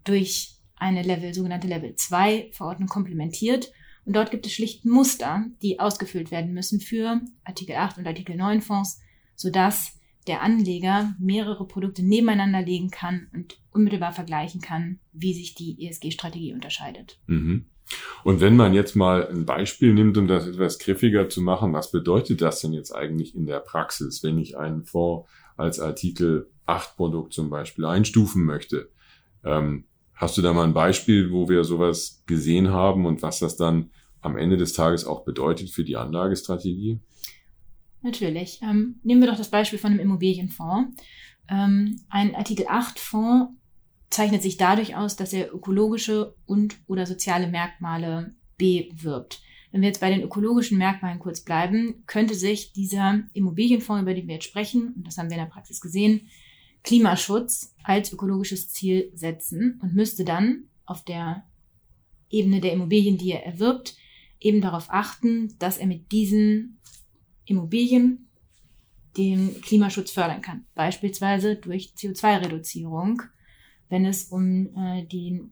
durch 0.04 0.56
eine 0.76 1.04
Level, 1.04 1.34
sogenannte 1.34 1.68
Level 1.68 1.96
2 1.96 2.50
Verordnung 2.54 2.88
komplementiert. 2.88 3.72
Und 4.06 4.16
dort 4.16 4.32
gibt 4.32 4.46
es 4.46 4.54
schlicht 4.54 4.86
Muster, 4.86 5.46
die 5.62 5.80
ausgefüllt 5.80 6.32
werden 6.32 6.54
müssen 6.54 6.80
für 6.80 7.22
Artikel 7.44 7.76
8 7.76 7.98
und 7.98 8.08
Artikel 8.08 8.36
9 8.36 8.62
Fonds, 8.62 9.00
sodass 9.36 10.00
der 10.28 10.42
Anleger 10.42 11.16
mehrere 11.20 11.68
Produkte 11.68 12.04
nebeneinander 12.04 12.62
legen 12.62 12.90
kann 12.90 13.28
und 13.34 13.60
unmittelbar 13.72 14.12
vergleichen 14.12 14.62
kann, 14.62 15.00
wie 15.12 15.34
sich 15.34 15.56
die 15.56 15.86
ESG-Strategie 15.86 16.54
unterscheidet. 16.54 17.20
Mhm. 17.28 17.66
Und 18.24 18.42
wenn 18.42 18.56
man 18.56 18.74
jetzt 18.74 18.96
mal 18.96 19.28
ein 19.28 19.46
Beispiel 19.46 19.94
nimmt, 19.94 20.18
um 20.18 20.28
das 20.28 20.48
etwas 20.48 20.80
griffiger 20.80 21.30
zu 21.30 21.42
machen, 21.42 21.74
was 21.74 21.92
bedeutet 21.92 22.42
das 22.42 22.62
denn 22.62 22.74
jetzt 22.74 22.92
eigentlich 22.92 23.36
in 23.36 23.46
der 23.46 23.60
Praxis, 23.60 24.24
wenn 24.24 24.40
ich 24.40 24.58
einen 24.58 24.84
Fonds 24.84 25.30
als 25.58 25.80
Artikel 25.80 26.50
8 26.66 26.96
Produkt 26.96 27.34
zum 27.34 27.50
Beispiel 27.50 27.86
einstufen 27.86 28.44
möchte? 28.44 28.90
Ähm, 29.44 29.86
hast 30.16 30.38
du 30.38 30.42
da 30.42 30.54
mal 30.54 30.64
ein 30.64 30.74
Beispiel, 30.74 31.32
wo 31.32 31.48
wir 31.50 31.64
sowas 31.64 32.24
gesehen 32.26 32.72
haben 32.72 33.06
und 33.06 33.22
was 33.22 33.40
das 33.40 33.58
dann 33.58 33.92
am 34.22 34.38
Ende 34.38 34.58
des 34.58 34.74
Tages 34.74 35.06
auch 35.06 35.24
bedeutet 35.24 35.70
für 35.70 35.84
die 35.84 35.96
Anlagestrategie? 35.96 37.00
Natürlich. 38.02 38.60
Ähm, 38.64 39.00
nehmen 39.04 39.22
wir 39.22 39.30
doch 39.30 39.38
das 39.38 39.52
Beispiel 39.52 39.80
von 39.80 39.92
einem 39.92 40.00
Immobilienfonds. 40.00 40.96
Ähm, 41.48 42.02
ein 42.10 42.36
Artikel 42.36 42.66
8 42.68 43.00
Fonds 43.00 43.54
zeichnet 44.10 44.42
sich 44.42 44.58
dadurch 44.58 44.96
aus, 44.96 45.16
dass 45.16 45.34
er 45.34 45.54
ökologische 45.54 46.36
und 46.46 46.78
oder 46.88 47.06
soziale 47.06 47.48
Merkmale 47.48 48.36
bewirbt. 48.58 49.42
Wenn 49.72 49.82
wir 49.82 49.90
jetzt 49.90 50.00
bei 50.00 50.10
den 50.10 50.22
ökologischen 50.22 50.78
Merkmalen 50.78 51.20
kurz 51.20 51.42
bleiben, 51.42 52.04
könnte 52.08 52.34
sich 52.34 52.72
dieser 52.72 53.24
Immobilienfonds, 53.34 54.04
über 54.04 54.14
den 54.14 54.28
wir 54.28 54.36
jetzt 54.36 54.48
sprechen, 54.48 54.94
und 54.96 55.06
das 55.06 55.18
haben 55.18 55.30
wir 55.30 55.38
in 55.38 55.44
der 55.44 55.52
Praxis 55.52 55.82
gesehen, 55.82 56.30
Klimaschutz 56.84 57.76
als 57.84 58.14
ökologisches 58.14 58.70
Ziel 58.70 59.12
setzen 59.16 59.80
und 59.82 59.94
müsste 59.94 60.24
dann 60.24 60.70
auf 60.86 61.04
der 61.04 61.44
Ebene 62.30 62.62
der 62.62 62.74
Immobilien, 62.74 63.18
die 63.18 63.32
er 63.32 63.46
erwirbt, 63.46 63.98
eben 64.40 64.62
darauf 64.62 64.88
achten, 64.90 65.56
dass 65.60 65.78
er 65.78 65.88
mit 65.88 66.12
diesen 66.12 66.80
Immobilien 67.46 68.30
den 69.18 69.62
Klimaschutz 69.62 70.12
fördern 70.12 70.42
kann. 70.42 70.66
Beispielsweise 70.76 71.56
durch 71.56 71.94
CO2-Reduzierung 71.98 73.22
wenn 73.90 74.06
es 74.06 74.26
um 74.26 74.76
äh, 74.76 75.06
den 75.06 75.52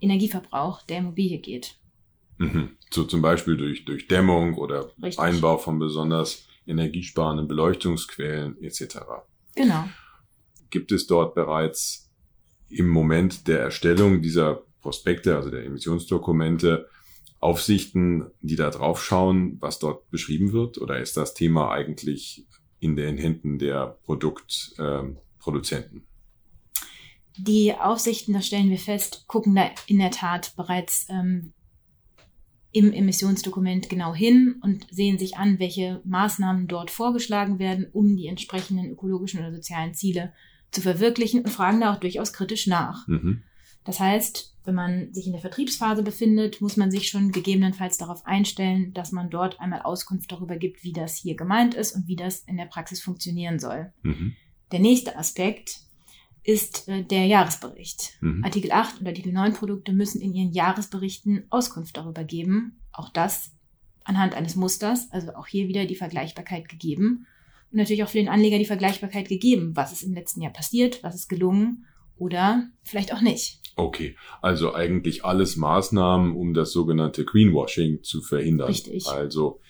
Energieverbrauch 0.00 0.82
der 0.82 0.98
Immobilie 0.98 1.38
geht. 1.38 1.76
Mhm. 2.38 2.70
So 2.90 3.04
zum 3.04 3.20
Beispiel 3.20 3.56
durch, 3.56 3.84
durch 3.84 4.06
Dämmung 4.06 4.54
oder 4.54 4.92
Richtig. 5.02 5.18
Einbau 5.18 5.58
von 5.58 5.78
besonders 5.78 6.46
energiesparenden 6.66 7.48
Beleuchtungsquellen 7.48 8.62
etc. 8.62 8.98
Genau. 9.54 9.84
Gibt 10.70 10.92
es 10.92 11.06
dort 11.06 11.34
bereits 11.34 12.10
im 12.68 12.88
Moment 12.88 13.48
der 13.48 13.60
Erstellung 13.60 14.22
dieser 14.22 14.62
Prospekte, 14.80 15.36
also 15.36 15.50
der 15.50 15.64
Emissionsdokumente, 15.64 16.88
Aufsichten, 17.40 18.26
die 18.40 18.56
da 18.56 18.70
drauf 18.70 19.04
schauen, 19.04 19.58
was 19.60 19.78
dort 19.78 20.10
beschrieben 20.10 20.52
wird? 20.52 20.78
Oder 20.78 20.98
ist 20.98 21.16
das 21.16 21.34
Thema 21.34 21.70
eigentlich 21.70 22.46
in 22.80 22.96
den 22.96 23.16
Händen 23.16 23.58
der 23.58 23.98
Produktproduzenten? 24.04 25.98
Ähm, 25.98 26.06
die 27.38 27.74
Aufsichten, 27.74 28.34
das 28.34 28.46
stellen 28.46 28.70
wir 28.70 28.78
fest, 28.78 29.24
gucken 29.26 29.54
da 29.54 29.70
in 29.86 29.98
der 29.98 30.10
Tat 30.10 30.54
bereits 30.56 31.06
ähm, 31.08 31.52
im 32.72 32.92
Emissionsdokument 32.92 33.88
genau 33.88 34.14
hin 34.14 34.56
und 34.62 34.86
sehen 34.90 35.18
sich 35.18 35.36
an, 35.36 35.58
welche 35.58 36.00
Maßnahmen 36.04 36.68
dort 36.68 36.90
vorgeschlagen 36.90 37.58
werden, 37.58 37.86
um 37.92 38.16
die 38.16 38.26
entsprechenden 38.26 38.90
ökologischen 38.90 39.40
oder 39.40 39.54
sozialen 39.54 39.94
Ziele 39.94 40.32
zu 40.70 40.82
verwirklichen 40.82 41.42
und 41.44 41.50
fragen 41.50 41.80
da 41.80 41.94
auch 41.94 42.00
durchaus 42.00 42.32
kritisch 42.32 42.66
nach. 42.66 43.08
Mhm. 43.08 43.42
Das 43.84 44.00
heißt, 44.00 44.54
wenn 44.64 44.74
man 44.74 45.14
sich 45.14 45.26
in 45.26 45.32
der 45.32 45.40
Vertriebsphase 45.40 46.02
befindet, 46.02 46.60
muss 46.60 46.76
man 46.76 46.90
sich 46.90 47.08
schon 47.08 47.32
gegebenenfalls 47.32 47.96
darauf 47.96 48.26
einstellen, 48.26 48.92
dass 48.92 49.12
man 49.12 49.30
dort 49.30 49.60
einmal 49.60 49.80
Auskunft 49.80 50.30
darüber 50.30 50.56
gibt, 50.56 50.84
wie 50.84 50.92
das 50.92 51.16
hier 51.16 51.36
gemeint 51.36 51.74
ist 51.74 51.92
und 51.96 52.06
wie 52.06 52.16
das 52.16 52.40
in 52.40 52.58
der 52.58 52.66
Praxis 52.66 53.00
funktionieren 53.00 53.58
soll. 53.58 53.92
Mhm. 54.02 54.34
Der 54.70 54.80
nächste 54.80 55.16
Aspekt 55.16 55.87
ist 56.48 56.88
äh, 56.88 57.04
der 57.04 57.26
Jahresbericht. 57.26 58.14
Mhm. 58.22 58.42
Artikel 58.42 58.72
8 58.72 59.00
und 59.00 59.06
Artikel 59.06 59.32
9 59.32 59.52
Produkte 59.52 59.92
müssen 59.92 60.22
in 60.22 60.32
ihren 60.34 60.50
Jahresberichten 60.50 61.44
Auskunft 61.50 61.98
darüber 61.98 62.24
geben. 62.24 62.80
Auch 62.90 63.10
das 63.10 63.52
anhand 64.02 64.34
eines 64.34 64.56
Musters, 64.56 65.08
also 65.10 65.34
auch 65.34 65.46
hier 65.46 65.68
wieder 65.68 65.84
die 65.84 65.94
Vergleichbarkeit 65.94 66.70
gegeben. 66.70 67.26
Und 67.70 67.76
natürlich 67.76 68.02
auch 68.02 68.08
für 68.08 68.16
den 68.16 68.30
Anleger 68.30 68.58
die 68.58 68.64
Vergleichbarkeit 68.64 69.28
gegeben. 69.28 69.76
Was 69.76 69.92
ist 69.92 70.02
im 70.02 70.14
letzten 70.14 70.40
Jahr 70.40 70.52
passiert? 70.54 71.04
Was 71.04 71.14
ist 71.14 71.28
gelungen? 71.28 71.84
Oder 72.16 72.70
vielleicht 72.82 73.12
auch 73.12 73.20
nicht. 73.20 73.60
Okay, 73.76 74.16
also 74.40 74.74
eigentlich 74.74 75.26
alles 75.26 75.56
Maßnahmen, 75.56 76.34
um 76.34 76.54
das 76.54 76.72
sogenannte 76.72 77.26
Greenwashing 77.26 78.02
zu 78.02 78.22
verhindern. 78.22 78.68
Richtig. 78.68 79.06
Also 79.06 79.60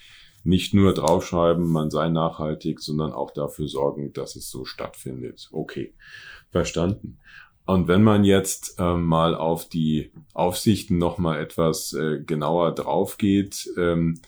nicht 0.45 0.75
nur 0.75 0.95
draufschreiben, 0.95 1.67
man 1.69 1.91
sei 1.91 2.09
nachhaltig, 2.09 2.81
sondern 2.81 3.13
auch 3.13 3.31
dafür 3.31 3.69
sorgen, 3.69 4.13
dass 4.13 4.37
es 4.37 4.51
so 4.51 4.65
stattfindet. 4.65 5.49
Okay. 5.53 5.95
Verstanden. 6.51 7.19
Und 7.67 7.87
wenn 7.87 8.03
man 8.03 8.25
jetzt 8.25 8.77
ähm, 8.79 9.05
mal 9.05 9.35
auf 9.35 9.69
die 9.69 10.11
Aufsichten 10.33 10.97
noch 10.97 11.19
mal 11.19 11.39
etwas 11.39 11.93
äh, 11.93 12.21
genauer 12.21 12.75
drauf 12.75 13.19
geht, 13.19 13.69
ähm, 13.77 14.21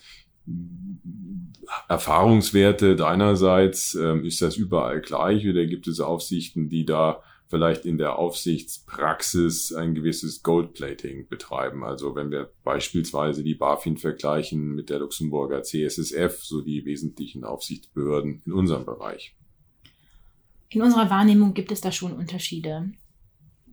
Erfahrungswerte 1.89 2.97
deinerseits, 2.97 3.95
ähm, 3.95 4.25
ist 4.25 4.43
das 4.43 4.57
überall 4.57 5.01
gleich 5.01 5.49
oder 5.49 5.65
gibt 5.65 5.87
es 5.87 6.01
Aufsichten, 6.01 6.69
die 6.69 6.85
da 6.85 7.23
vielleicht 7.51 7.85
in 7.85 7.99
der 7.99 8.17
Aufsichtspraxis 8.17 9.73
ein 9.75 9.95
gewisses 9.95 10.43
Goldplating 10.43 11.29
betreiben? 11.29 11.85
Also 11.85 12.15
wenn 12.15 12.31
wir 12.31 12.51
beispielsweise 12.63 13.43
die 13.43 13.57
BaFin 13.57 13.99
vergleichen 13.99 14.75
mit 14.75 14.89
der 14.89 15.01
Luxemburger 15.01 15.63
CSSF, 15.63 16.43
so 16.43 16.63
die 16.63 16.85
wesentlichen 16.85 17.45
Aufsichtsbehörden 17.45 18.41
in 18.47 18.53
unserem 18.53 18.87
Bereich. 18.87 19.35
In 20.69 20.83
unserer 20.83 21.11
Wahrnehmung 21.11 21.53
gibt 21.53 21.73
es 21.73 21.81
da 21.81 21.91
schon 21.91 22.13
Unterschiede. 22.13 22.93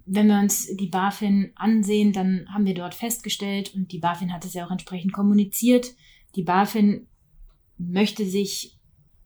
Wenn 0.07 0.27
wir 0.27 0.39
uns 0.39 0.75
die 0.75 0.87
BaFin 0.87 1.51
ansehen, 1.55 2.11
dann 2.13 2.47
haben 2.51 2.65
wir 2.65 2.73
dort 2.73 2.95
festgestellt, 2.95 3.75
und 3.75 3.91
die 3.91 3.99
BaFin 3.99 4.33
hat 4.33 4.43
es 4.45 4.55
ja 4.55 4.65
auch 4.65 4.71
entsprechend 4.71 5.13
kommuniziert, 5.13 5.93
die 6.35 6.43
BaFin 6.43 7.05
möchte 7.77 8.25
sich 8.25 8.79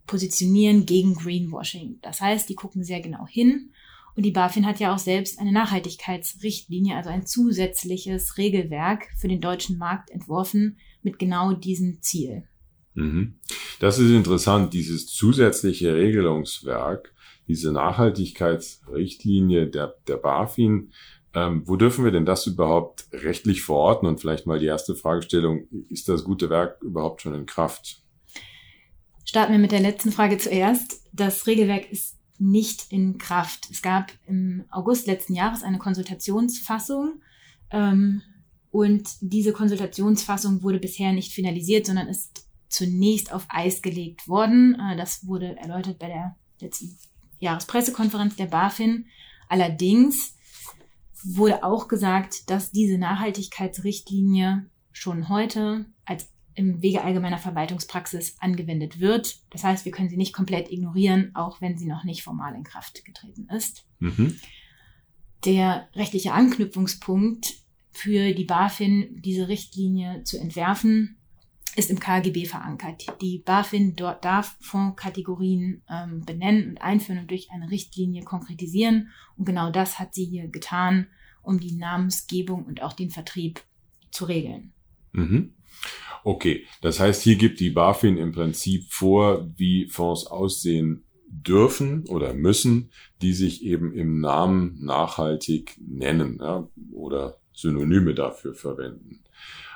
positionieren 0.08 0.86
gegen 0.86 1.14
Greenwashing. 1.14 2.00
Das 2.02 2.20
heißt, 2.20 2.50
die 2.50 2.56
gucken 2.56 2.84
sehr 2.84 3.00
genau 3.00 3.26
hin. 3.26 3.72
Und 4.16 4.24
die 4.24 4.32
BaFin 4.32 4.66
hat 4.66 4.80
ja 4.80 4.94
auch 4.94 5.00
selbst 5.00 5.40
eine 5.40 5.52
Nachhaltigkeitsrichtlinie, 5.52 6.96
also 6.96 7.10
ein 7.10 7.26
zusätzliches 7.26 8.38
Regelwerk 8.38 9.08
für 9.18 9.28
den 9.28 9.42
deutschen 9.42 9.78
Markt 9.78 10.10
entworfen 10.10 10.78
mit 11.02 11.18
genau 11.20 11.54
diesem 11.54 12.02
Ziel. 12.02 12.44
Mhm. 12.94 13.36
Das 13.80 14.00
ist 14.00 14.12
interessant, 14.12 14.74
dieses 14.74 15.08
zusätzliche 15.08 15.96
Regelungswerk 15.96 17.14
diese 17.48 17.72
Nachhaltigkeitsrichtlinie 17.74 19.68
der, 19.68 19.96
der 20.08 20.16
BaFin, 20.18 20.92
ähm, 21.34 21.64
wo 21.66 21.76
dürfen 21.76 22.06
wir 22.06 22.12
denn 22.12 22.26
das 22.26 22.48
überhaupt 22.48 23.08
rechtlich 23.12 23.62
verorten? 23.62 24.08
Und 24.08 24.20
vielleicht 24.20 24.48
mal 24.48 24.60
die 24.60 24.68
erste 24.68 24.96
Fragestellung, 24.96 25.68
ist 25.90 26.10
das 26.10 26.24
gute 26.24 26.50
Werk 26.50 26.82
überhaupt 26.82 27.22
schon 27.22 27.34
in 27.34 27.46
Kraft? 27.46 28.02
Starten 29.26 29.52
wir 29.54 29.60
mit 29.60 29.72
der 29.72 29.80
letzten 29.80 30.12
Frage 30.12 30.38
zuerst. 30.38 31.04
Das 31.14 31.48
Regelwerk 31.48 31.92
ist 31.92 32.18
nicht 32.42 32.92
in 32.92 33.20
Kraft. 33.20 33.70
Es 33.70 33.82
gab 33.82 34.12
im 34.26 34.66
August 34.72 35.06
letzten 35.06 35.36
Jahres 35.36 35.62
eine 35.62 35.78
Konsultationsfassung 35.78 37.22
ähm, 37.70 38.24
und 38.72 39.08
diese 39.22 39.54
Konsultationsfassung 39.54 40.64
wurde 40.64 40.80
bisher 40.80 41.14
nicht 41.14 41.34
finalisiert, 41.34 41.86
sondern 41.86 42.08
ist 42.08 42.48
zunächst 42.68 43.32
auf 43.32 43.46
Eis 43.50 43.84
gelegt 43.84 44.28
worden. 44.28 44.76
Äh, 44.80 44.98
das 44.98 45.28
wurde 45.28 45.56
erläutert 45.58 46.00
bei 46.00 46.08
der 46.08 46.36
letzten 46.60 46.98
Jahrespressekonferenz 47.40 48.36
der 48.38 48.48
BaFin. 48.48 49.06
Allerdings 49.48 50.36
wurde 51.24 51.64
auch 51.64 51.88
gesagt, 51.88 52.50
dass 52.50 52.72
diese 52.72 52.98
Nachhaltigkeitsrichtlinie 52.98 54.66
schon 54.92 55.30
heute 55.30 55.86
als 56.06 56.28
im 56.56 56.82
Wege 56.82 57.04
allgemeiner 57.04 57.38
Verwaltungspraxis 57.38 58.36
angewendet 58.40 59.00
wird. 59.00 59.40
Das 59.50 59.64
heißt, 59.64 59.86
wir 59.86 59.92
können 59.92 60.10
sie 60.10 60.18
nicht 60.18 60.34
komplett 60.34 60.72
ignorieren, 60.72 61.32
auch 61.34 61.62
wenn 61.62 61.78
sie 61.78 61.88
noch 61.88 62.04
nicht 62.04 62.24
formal 62.24 62.56
in 62.56 62.64
Kraft 62.64 63.06
getreten 63.06 63.48
ist. 63.50 63.86
Mhm. 64.00 64.38
Der 65.46 65.90
rechtliche 65.96 66.34
Anknüpfungspunkt 66.34 67.56
für 67.92 68.34
die 68.34 68.46
BaFin, 68.46 69.22
diese 69.22 69.48
Richtlinie 69.48 70.24
zu 70.24 70.40
entwerfen, 70.40 71.18
ist 71.76 71.90
im 71.90 72.00
KGB 72.00 72.46
verankert. 72.46 73.06
Die 73.22 73.40
BaFin 73.40 73.96
dort 73.96 74.26
darf 74.26 74.58
Fondskategorien 74.60 75.82
ähm, 75.90 76.22
benennen 76.26 76.70
und 76.70 76.82
einführen 76.82 77.20
und 77.20 77.32
durch 77.32 77.50
eine 77.52 77.72
Richtlinie 77.72 78.24
konkretisieren. 78.24 79.10
Und 79.38 79.46
genau 79.46 79.72
das 79.72 79.98
hat 79.98 80.14
sie 80.14 80.26
hier 80.26 80.50
getan, 80.50 81.08
um 81.42 81.60
die 81.60 81.74
Namensgebung 81.74 82.66
und 82.66 82.82
auch 82.82 82.94
den 82.94 83.10
Vertrieb 83.10 83.62
zu 84.12 84.26
regeln. 84.26 84.74
Mhm. 85.14 85.54
Okay, 86.24 86.66
das 86.82 87.00
heißt, 87.00 87.24
hier 87.24 87.36
gibt 87.36 87.60
die 87.60 87.72
BaFin 87.72 88.18
im 88.18 88.32
Prinzip 88.32 88.92
vor, 88.92 89.50
wie 89.56 89.88
Fonds 89.88 90.28
aussehen 90.28 91.04
dürfen 91.28 92.06
oder 92.08 92.34
müssen, 92.34 92.92
die 93.22 93.34
sich 93.34 93.64
eben 93.64 93.94
im 93.94 94.20
Namen 94.20 94.78
nachhaltig 94.84 95.78
nennen 95.80 96.40
ja, 96.42 96.68
oder 96.92 97.38
Synonyme 97.54 98.14
dafür 98.14 98.54
verwenden. 98.54 99.24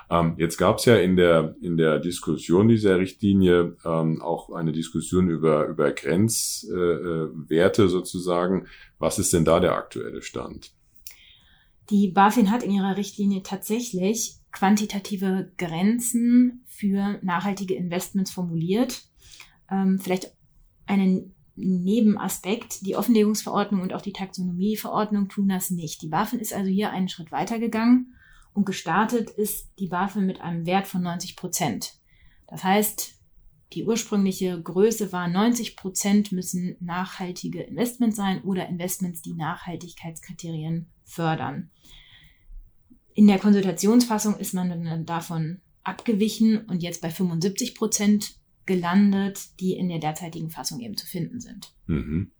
Ähm, 0.08 0.34
jetzt 0.38 0.56
gab 0.56 0.78
es 0.78 0.84
ja 0.84 0.96
in 0.96 1.16
der, 1.16 1.56
in 1.60 1.76
der 1.76 1.98
Diskussion 1.98 2.68
dieser 2.68 2.98
Richtlinie 2.98 3.76
ähm, 3.84 4.22
auch 4.22 4.50
eine 4.50 4.72
Diskussion 4.72 5.28
über, 5.28 5.66
über 5.66 5.90
Grenzwerte 5.90 7.82
äh, 7.82 7.88
sozusagen. 7.88 8.68
Was 8.98 9.18
ist 9.18 9.32
denn 9.32 9.44
da 9.44 9.58
der 9.58 9.74
aktuelle 9.74 10.22
Stand? 10.22 10.72
Die 11.90 12.08
BaFin 12.08 12.50
hat 12.50 12.62
in 12.62 12.70
ihrer 12.70 12.96
Richtlinie 12.96 13.42
tatsächlich 13.42 14.36
quantitative 14.56 15.52
Grenzen 15.58 16.64
für 16.64 17.18
nachhaltige 17.22 17.74
Investments 17.74 18.30
formuliert. 18.30 19.02
Ähm, 19.70 19.98
vielleicht 19.98 20.32
einen 20.86 21.34
Nebenaspekt. 21.56 22.86
Die 22.86 22.96
Offenlegungsverordnung 22.96 23.82
und 23.82 23.92
auch 23.92 24.00
die 24.00 24.14
Taxonomieverordnung 24.14 25.28
tun 25.28 25.50
das 25.50 25.68
nicht. 25.70 26.00
Die 26.00 26.08
BaFin 26.08 26.40
ist 26.40 26.54
also 26.54 26.70
hier 26.70 26.90
einen 26.90 27.10
Schritt 27.10 27.32
weitergegangen 27.32 28.14
und 28.54 28.64
gestartet 28.64 29.28
ist 29.28 29.68
die 29.78 29.88
BaFin 29.88 30.24
mit 30.24 30.40
einem 30.40 30.64
Wert 30.64 30.86
von 30.86 31.02
90 31.02 31.36
Prozent. 31.36 31.98
Das 32.46 32.64
heißt, 32.64 33.14
die 33.74 33.84
ursprüngliche 33.84 34.58
Größe 34.58 35.12
war 35.12 35.28
90 35.28 35.76
Prozent 35.76 36.32
müssen 36.32 36.76
nachhaltige 36.80 37.60
Investments 37.60 38.16
sein 38.16 38.40
oder 38.42 38.70
Investments, 38.70 39.20
die 39.20 39.34
Nachhaltigkeitskriterien 39.34 40.86
fördern. 41.04 41.70
In 43.16 43.26
der 43.26 43.38
Konsultationsfassung 43.38 44.36
ist 44.36 44.52
man 44.52 44.68
dann 44.68 45.06
davon 45.06 45.62
abgewichen 45.82 46.66
und 46.66 46.82
jetzt 46.82 47.00
bei 47.00 47.08
75 47.08 47.74
Prozent 47.74 48.34
gelandet, 48.66 49.58
die 49.58 49.72
in 49.72 49.88
der 49.88 50.00
derzeitigen 50.00 50.50
Fassung 50.50 50.80
eben 50.80 50.98
zu 50.98 51.06
finden 51.06 51.40
sind. 51.40 51.72
Mhm. 51.86 52.30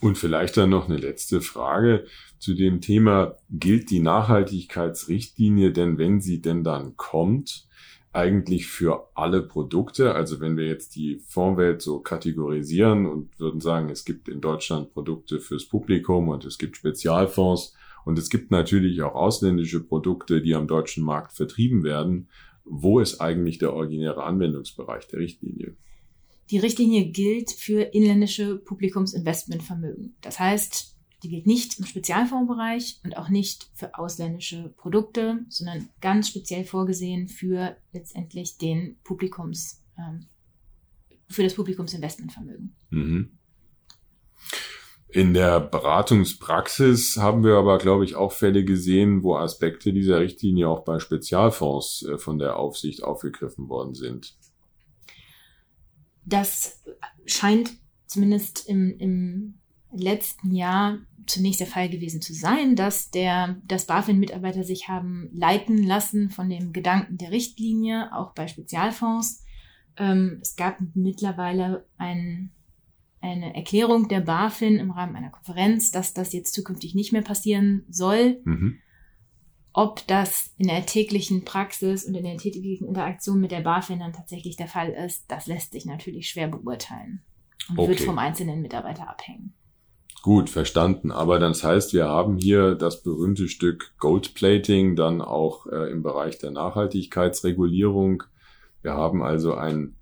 Und 0.00 0.18
vielleicht 0.18 0.56
dann 0.56 0.70
noch 0.70 0.88
eine 0.88 0.96
letzte 0.96 1.40
Frage 1.40 2.06
zu 2.40 2.54
dem 2.54 2.80
Thema. 2.80 3.36
Gilt 3.50 3.90
die 3.90 4.00
Nachhaltigkeitsrichtlinie 4.00 5.72
denn, 5.72 5.96
wenn 5.96 6.20
sie 6.20 6.42
denn 6.42 6.64
dann 6.64 6.96
kommt, 6.96 7.68
eigentlich 8.12 8.66
für 8.66 9.10
alle 9.14 9.42
Produkte? 9.42 10.16
Also 10.16 10.40
wenn 10.40 10.56
wir 10.56 10.66
jetzt 10.66 10.96
die 10.96 11.20
Fondswelt 11.24 11.82
so 11.82 12.00
kategorisieren 12.00 13.06
und 13.06 13.38
würden 13.38 13.60
sagen, 13.60 13.90
es 13.90 14.04
gibt 14.04 14.28
in 14.28 14.40
Deutschland 14.40 14.92
Produkte 14.92 15.38
fürs 15.38 15.66
Publikum 15.66 16.30
und 16.30 16.44
es 16.44 16.58
gibt 16.58 16.78
Spezialfonds 16.78 17.74
und 18.04 18.18
es 18.18 18.30
gibt 18.30 18.50
natürlich 18.50 19.02
auch 19.02 19.14
ausländische 19.14 19.80
Produkte, 19.80 20.42
die 20.42 20.54
am 20.54 20.66
deutschen 20.66 21.04
Markt 21.04 21.32
vertrieben 21.32 21.82
werden. 21.82 22.28
Wo 22.64 23.00
ist 23.00 23.20
eigentlich 23.20 23.58
der 23.58 23.72
originäre 23.72 24.24
Anwendungsbereich 24.24 25.06
der 25.08 25.20
Richtlinie? 25.20 25.76
Die 26.50 26.58
Richtlinie 26.58 27.06
gilt 27.10 27.50
für 27.50 27.80
inländische 27.94 28.56
Publikumsinvestmentvermögen. 28.56 30.16
Das 30.20 30.40
heißt, 30.40 30.96
die 31.22 31.28
gilt 31.28 31.46
nicht 31.46 31.78
im 31.78 31.84
Spezialfondsbereich 31.84 33.00
und 33.04 33.16
auch 33.16 33.28
nicht 33.28 33.70
für 33.74 33.96
ausländische 33.98 34.72
Produkte, 34.76 35.44
sondern 35.48 35.88
ganz 36.00 36.28
speziell 36.28 36.64
vorgesehen 36.64 37.28
für 37.28 37.76
letztendlich 37.92 38.56
den 38.58 38.96
Publikums, 39.04 39.82
ähm, 39.98 40.26
für 41.28 41.42
das 41.42 41.54
Publikumsinvestmentvermögen. 41.54 42.74
Mhm. 42.90 43.38
In 45.12 45.34
der 45.34 45.58
Beratungspraxis 45.60 47.16
haben 47.16 47.42
wir 47.42 47.56
aber, 47.56 47.78
glaube 47.78 48.04
ich, 48.04 48.14
auch 48.14 48.32
Fälle 48.32 48.64
gesehen, 48.64 49.24
wo 49.24 49.36
Aspekte 49.36 49.92
dieser 49.92 50.20
Richtlinie 50.20 50.68
auch 50.68 50.84
bei 50.84 51.00
Spezialfonds 51.00 52.04
äh, 52.04 52.18
von 52.18 52.38
der 52.38 52.56
Aufsicht 52.56 53.02
aufgegriffen 53.02 53.68
worden 53.68 53.94
sind. 53.94 54.36
Das 56.24 56.82
scheint 57.26 57.72
zumindest 58.06 58.68
im, 58.68 58.96
im 58.98 59.54
letzten 59.92 60.54
Jahr 60.54 60.98
zunächst 61.26 61.60
der 61.60 61.66
Fall 61.66 61.88
gewesen 61.88 62.20
zu 62.20 62.34
sein, 62.34 62.76
dass 62.76 63.10
der, 63.10 63.60
dass 63.64 63.86
BaFin-Mitarbeiter 63.86 64.64
sich 64.64 64.88
haben 64.88 65.28
leiten 65.32 65.82
lassen 65.82 66.30
von 66.30 66.48
dem 66.48 66.72
Gedanken 66.72 67.18
der 67.18 67.30
Richtlinie, 67.30 68.10
auch 68.14 68.32
bei 68.34 68.48
Spezialfonds. 68.48 69.44
Ähm, 69.96 70.38
es 70.42 70.56
gab 70.56 70.78
mittlerweile 70.94 71.86
ein, 71.98 72.52
eine 73.20 73.54
Erklärung 73.54 74.08
der 74.08 74.20
BaFin 74.20 74.78
im 74.78 74.90
Rahmen 74.90 75.16
einer 75.16 75.30
Konferenz, 75.30 75.90
dass 75.90 76.14
das 76.14 76.32
jetzt 76.32 76.54
zukünftig 76.54 76.94
nicht 76.94 77.12
mehr 77.12 77.22
passieren 77.22 77.84
soll. 77.88 78.40
Mhm. 78.44 78.78
Ob 79.72 80.06
das 80.06 80.52
in 80.58 80.66
der 80.66 80.84
täglichen 80.86 81.44
Praxis 81.44 82.04
und 82.04 82.14
in 82.14 82.24
der 82.24 82.38
täglichen 82.38 82.88
Interaktion 82.88 83.40
mit 83.40 83.52
der 83.52 83.60
BaFin 83.60 84.00
dann 84.00 84.12
tatsächlich 84.12 84.56
der 84.56 84.66
Fall 84.66 84.90
ist, 84.90 85.24
das 85.28 85.46
lässt 85.46 85.72
sich 85.72 85.84
natürlich 85.84 86.28
schwer 86.28 86.48
beurteilen 86.48 87.22
und 87.68 87.78
okay. 87.78 87.90
wird 87.90 88.00
vom 88.00 88.18
einzelnen 88.18 88.62
Mitarbeiter 88.62 89.08
abhängen. 89.08 89.54
Gut, 90.22 90.50
verstanden. 90.50 91.12
Aber 91.12 91.38
das 91.38 91.64
heißt, 91.64 91.94
wir 91.94 92.06
haben 92.06 92.36
hier 92.36 92.74
das 92.74 93.02
berühmte 93.02 93.48
Stück 93.48 93.94
Goldplating 93.98 94.96
dann 94.96 95.22
auch 95.22 95.66
äh, 95.66 95.90
im 95.90 96.02
Bereich 96.02 96.38
der 96.38 96.50
Nachhaltigkeitsregulierung. 96.50 98.24
Wir 98.82 98.92
haben 98.92 99.22
also 99.22 99.54
ein 99.54 99.96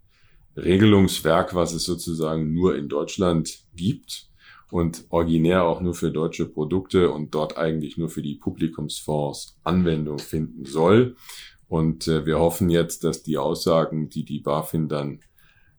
Regelungswerk, 0.64 1.54
was 1.54 1.72
es 1.72 1.84
sozusagen 1.84 2.52
nur 2.52 2.76
in 2.76 2.88
Deutschland 2.88 3.64
gibt 3.74 4.28
und 4.70 5.04
originär 5.08 5.64
auch 5.64 5.80
nur 5.80 5.94
für 5.94 6.10
deutsche 6.10 6.46
Produkte 6.46 7.10
und 7.10 7.34
dort 7.34 7.56
eigentlich 7.56 7.96
nur 7.96 8.08
für 8.08 8.22
die 8.22 8.34
Publikumsfonds 8.34 9.58
Anwendung 9.64 10.18
finden 10.18 10.64
soll. 10.64 11.16
Und 11.68 12.08
äh, 12.08 12.26
wir 12.26 12.38
hoffen 12.38 12.70
jetzt, 12.70 13.04
dass 13.04 13.22
die 13.22 13.38
Aussagen, 13.38 14.08
die 14.08 14.24
die 14.24 14.40
BaFin 14.40 14.88
dann 14.88 15.20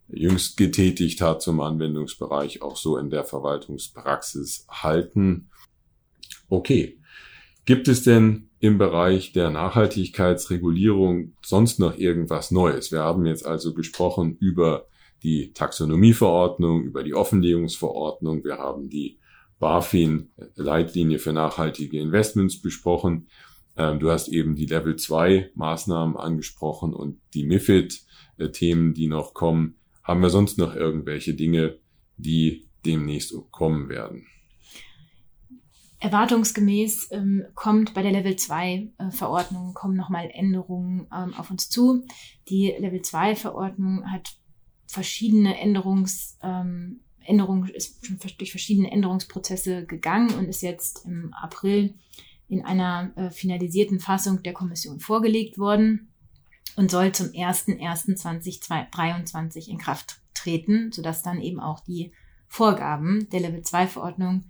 jüngst 0.08 0.58
getätigt 0.58 1.22
hat 1.22 1.42
zum 1.42 1.60
Anwendungsbereich, 1.60 2.62
auch 2.62 2.78
so 2.78 2.98
in 2.98 3.10
der 3.10 3.26
Verwaltungspraxis 3.26 4.66
halten. 4.70 5.50
Okay. 6.48 6.99
Gibt 7.70 7.88
es 7.88 8.02
denn 8.02 8.50
im 8.60 8.80
Bereich 8.80 9.32
der 9.32 9.52
Nachhaltigkeitsregulierung 9.52 11.34
sonst 11.44 11.78
noch 11.78 11.96
irgendwas 11.96 12.50
Neues? 12.50 12.92
Wir 12.92 13.02
haben 13.02 13.28
jetzt 13.28 13.46
also 13.46 13.76
gesprochen 13.76 14.36
über 14.40 14.88
die 15.22 15.54
Taxonomieverordnung, 15.54 16.82
über 16.82 17.04
die 17.04 17.14
Offenlegungsverordnung. 17.14 18.44
Wir 18.44 18.58
haben 18.58 18.90
die 18.90 19.20
BaFin-Leitlinie 19.60 21.20
für 21.20 21.32
nachhaltige 21.32 22.00
Investments 22.00 22.60
besprochen. 22.60 23.28
Ähm, 23.78 24.00
du 24.00 24.10
hast 24.10 24.30
eben 24.30 24.56
die 24.56 24.66
Level 24.66 24.96
2 24.96 25.52
Maßnahmen 25.54 26.18
angesprochen 26.18 26.96
und 26.96 27.20
die 27.36 27.44
MIFID-Themen, 27.44 28.96
die 28.96 29.06
noch 29.06 29.36
kommen. 29.36 29.76
Haben 30.02 30.24
wir 30.24 30.32
sonst 30.32 30.58
noch 30.58 30.76
irgendwelche 30.76 31.36
Dinge, 31.36 31.78
die 32.18 32.66
demnächst 32.84 33.32
kommen 33.52 33.90
werden? 33.90 34.26
Erwartungsgemäß 36.00 37.12
ähm, 37.12 37.46
kommt 37.56 37.94
bei 37.94 38.02
der 38.02 38.14
Level 38.14 38.38
2 38.38 38.88
äh, 38.98 39.12
Verordnung 39.12 39.74
kommen 39.74 39.98
nochmal 39.98 40.30
Änderungen 40.34 41.08
ähm, 41.14 41.34
auf 41.34 41.52
uns 41.52 41.70
zu. 41.70 42.06
Die 42.48 42.74
Level 42.80 43.02
2 43.02 43.36
Verordnung 43.36 44.10
hat 44.10 44.38
verschiedene 44.88 45.60
Änderungs, 45.60 46.38
ähm, 46.42 47.02
Änderungen, 47.26 47.68
ist 47.70 48.06
schon 48.06 48.18
durch 48.38 48.52
verschiedene 48.52 48.90
Änderungsprozesse 48.92 49.86
gegangen 49.86 50.34
und 50.36 50.46
ist 50.46 50.62
jetzt 50.62 51.04
im 51.06 51.34
April 51.34 51.96
in 52.48 52.64
einer 52.64 53.12
äh, 53.16 53.30
finalisierten 53.30 54.00
Fassung 54.00 54.42
der 54.42 54.54
Kommission 54.54 55.02
vorgelegt 55.02 55.58
worden 55.58 56.14
und 56.78 56.90
soll 56.90 57.12
zum 57.12 57.28
01.01.2023 57.28 59.68
in 59.68 59.78
Kraft 59.78 60.22
treten, 60.34 60.94
sodass 60.94 61.24
dann 61.24 61.42
eben 61.42 61.60
auch 61.60 61.82
die 61.82 62.14
Vorgaben 62.48 63.28
der 63.30 63.42
Level 63.42 63.62
2 63.62 63.88
Verordnung, 63.88 64.46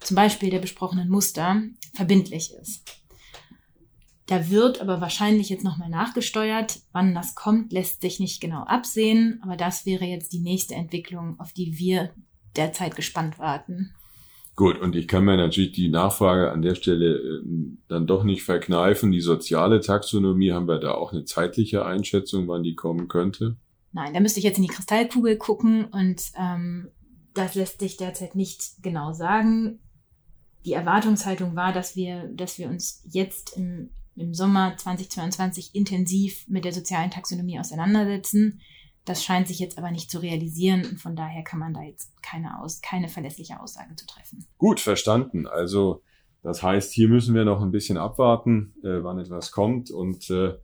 zum 0.00 0.14
Beispiel 0.14 0.50
der 0.50 0.60
besprochenen 0.60 1.08
Muster, 1.08 1.62
verbindlich 1.94 2.54
ist. 2.54 2.84
Da 4.26 4.50
wird 4.50 4.82
aber 4.82 5.00
wahrscheinlich 5.00 5.48
jetzt 5.48 5.64
nochmal 5.64 5.88
nachgesteuert. 5.88 6.80
Wann 6.92 7.14
das 7.14 7.34
kommt, 7.34 7.72
lässt 7.72 8.02
sich 8.02 8.20
nicht 8.20 8.42
genau 8.42 8.62
absehen. 8.64 9.40
Aber 9.42 9.56
das 9.56 9.86
wäre 9.86 10.04
jetzt 10.04 10.34
die 10.34 10.40
nächste 10.40 10.74
Entwicklung, 10.74 11.40
auf 11.40 11.54
die 11.54 11.78
wir 11.78 12.10
derzeit 12.54 12.94
gespannt 12.94 13.38
warten. 13.38 13.94
Gut, 14.54 14.80
und 14.80 14.96
ich 14.96 15.08
kann 15.08 15.24
mir 15.24 15.36
natürlich 15.36 15.72
die 15.72 15.88
Nachfrage 15.88 16.50
an 16.50 16.62
der 16.62 16.74
Stelle 16.74 17.14
äh, 17.14 17.42
dann 17.86 18.06
doch 18.06 18.24
nicht 18.24 18.42
verkneifen. 18.42 19.12
Die 19.12 19.20
soziale 19.20 19.80
Taxonomie, 19.80 20.52
haben 20.52 20.68
wir 20.68 20.78
da 20.78 20.92
auch 20.92 21.12
eine 21.12 21.24
zeitliche 21.24 21.86
Einschätzung, 21.86 22.48
wann 22.48 22.64
die 22.64 22.74
kommen 22.74 23.08
könnte? 23.08 23.56
Nein, 23.92 24.12
da 24.12 24.20
müsste 24.20 24.40
ich 24.40 24.44
jetzt 24.44 24.58
in 24.58 24.64
die 24.64 24.68
Kristallkugel 24.68 25.36
gucken 25.36 25.86
und 25.86 26.22
ähm, 26.36 26.88
das 27.34 27.54
lässt 27.54 27.80
sich 27.80 27.96
derzeit 27.96 28.34
nicht 28.34 28.82
genau 28.82 29.12
sagen. 29.12 29.78
Die 30.64 30.72
Erwartungshaltung 30.72 31.56
war, 31.56 31.72
dass 31.72 31.96
wir, 31.96 32.28
dass 32.34 32.58
wir 32.58 32.68
uns 32.68 33.02
jetzt 33.04 33.56
im 33.56 33.90
im 34.18 34.34
Sommer 34.34 34.74
2022 34.76 35.74
intensiv 35.74 36.46
mit 36.48 36.64
der 36.64 36.72
sozialen 36.72 37.10
Taxonomie 37.10 37.58
auseinandersetzen. 37.58 38.60
Das 39.04 39.24
scheint 39.24 39.48
sich 39.48 39.58
jetzt 39.58 39.78
aber 39.78 39.90
nicht 39.90 40.10
zu 40.10 40.18
realisieren 40.18 40.84
und 40.84 41.00
von 41.00 41.16
daher 41.16 41.42
kann 41.42 41.60
man 41.60 41.72
da 41.72 41.82
jetzt 41.82 42.10
keine, 42.22 42.60
Aus 42.60 42.82
keine 42.82 43.08
verlässliche 43.08 43.60
Aussage 43.60 43.94
zu 43.94 44.06
treffen. 44.06 44.44
Gut, 44.58 44.80
verstanden. 44.80 45.46
Also 45.46 46.02
das 46.42 46.62
heißt, 46.62 46.92
hier 46.92 47.08
müssen 47.08 47.34
wir 47.34 47.44
noch 47.44 47.62
ein 47.62 47.70
bisschen 47.70 47.96
abwarten, 47.96 48.74
äh, 48.82 49.02
wann 49.02 49.18
etwas 49.18 49.50
kommt 49.50 49.90
und 49.90 50.28
äh, 50.30 50.58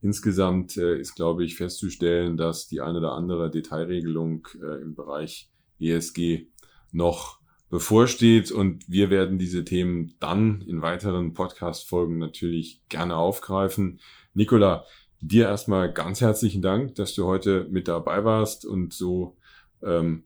insgesamt 0.00 0.76
äh, 0.76 0.98
ist, 1.00 1.16
glaube 1.16 1.44
ich, 1.44 1.56
festzustellen, 1.56 2.36
dass 2.36 2.68
die 2.68 2.80
eine 2.80 2.98
oder 2.98 3.12
andere 3.12 3.50
Detailregelung 3.50 4.46
äh, 4.62 4.82
im 4.82 4.94
Bereich 4.94 5.50
ESG 5.80 6.46
noch 6.92 7.37
bevorsteht 7.70 8.50
und 8.50 8.88
wir 8.88 9.10
werden 9.10 9.38
diese 9.38 9.64
Themen 9.64 10.14
dann 10.20 10.62
in 10.62 10.82
weiteren 10.82 11.34
Podcast-Folgen 11.34 12.18
natürlich 12.18 12.82
gerne 12.88 13.16
aufgreifen. 13.16 14.00
Nicola, 14.34 14.84
dir 15.20 15.46
erstmal 15.46 15.92
ganz 15.92 16.20
herzlichen 16.20 16.62
Dank, 16.62 16.94
dass 16.94 17.14
du 17.14 17.26
heute 17.26 17.66
mit 17.70 17.88
dabei 17.88 18.24
warst 18.24 18.64
und 18.64 18.92
so 18.94 19.36
ähm, 19.82 20.24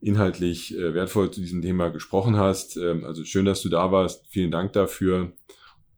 inhaltlich 0.00 0.76
äh, 0.76 0.94
wertvoll 0.94 1.30
zu 1.30 1.40
diesem 1.40 1.62
Thema 1.62 1.90
gesprochen 1.90 2.36
hast. 2.36 2.76
Ähm, 2.76 3.04
also 3.04 3.24
schön, 3.24 3.44
dass 3.44 3.62
du 3.62 3.68
da 3.68 3.92
warst. 3.92 4.26
Vielen 4.28 4.50
Dank 4.50 4.72
dafür. 4.72 5.32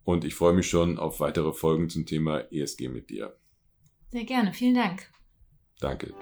Und 0.05 0.25
ich 0.25 0.35
freue 0.35 0.53
mich 0.53 0.69
schon 0.69 0.99
auf 0.99 1.21
weitere 1.21 1.53
Folgen 1.53 1.89
zum 1.89 2.05
Thema 2.05 2.41
ESG 2.53 2.89
mit 2.89 3.09
dir. 3.09 3.35
Sehr 4.11 4.25
gerne. 4.25 4.53
Vielen 4.53 4.75
Dank. 4.75 5.09
Danke. 5.81 6.15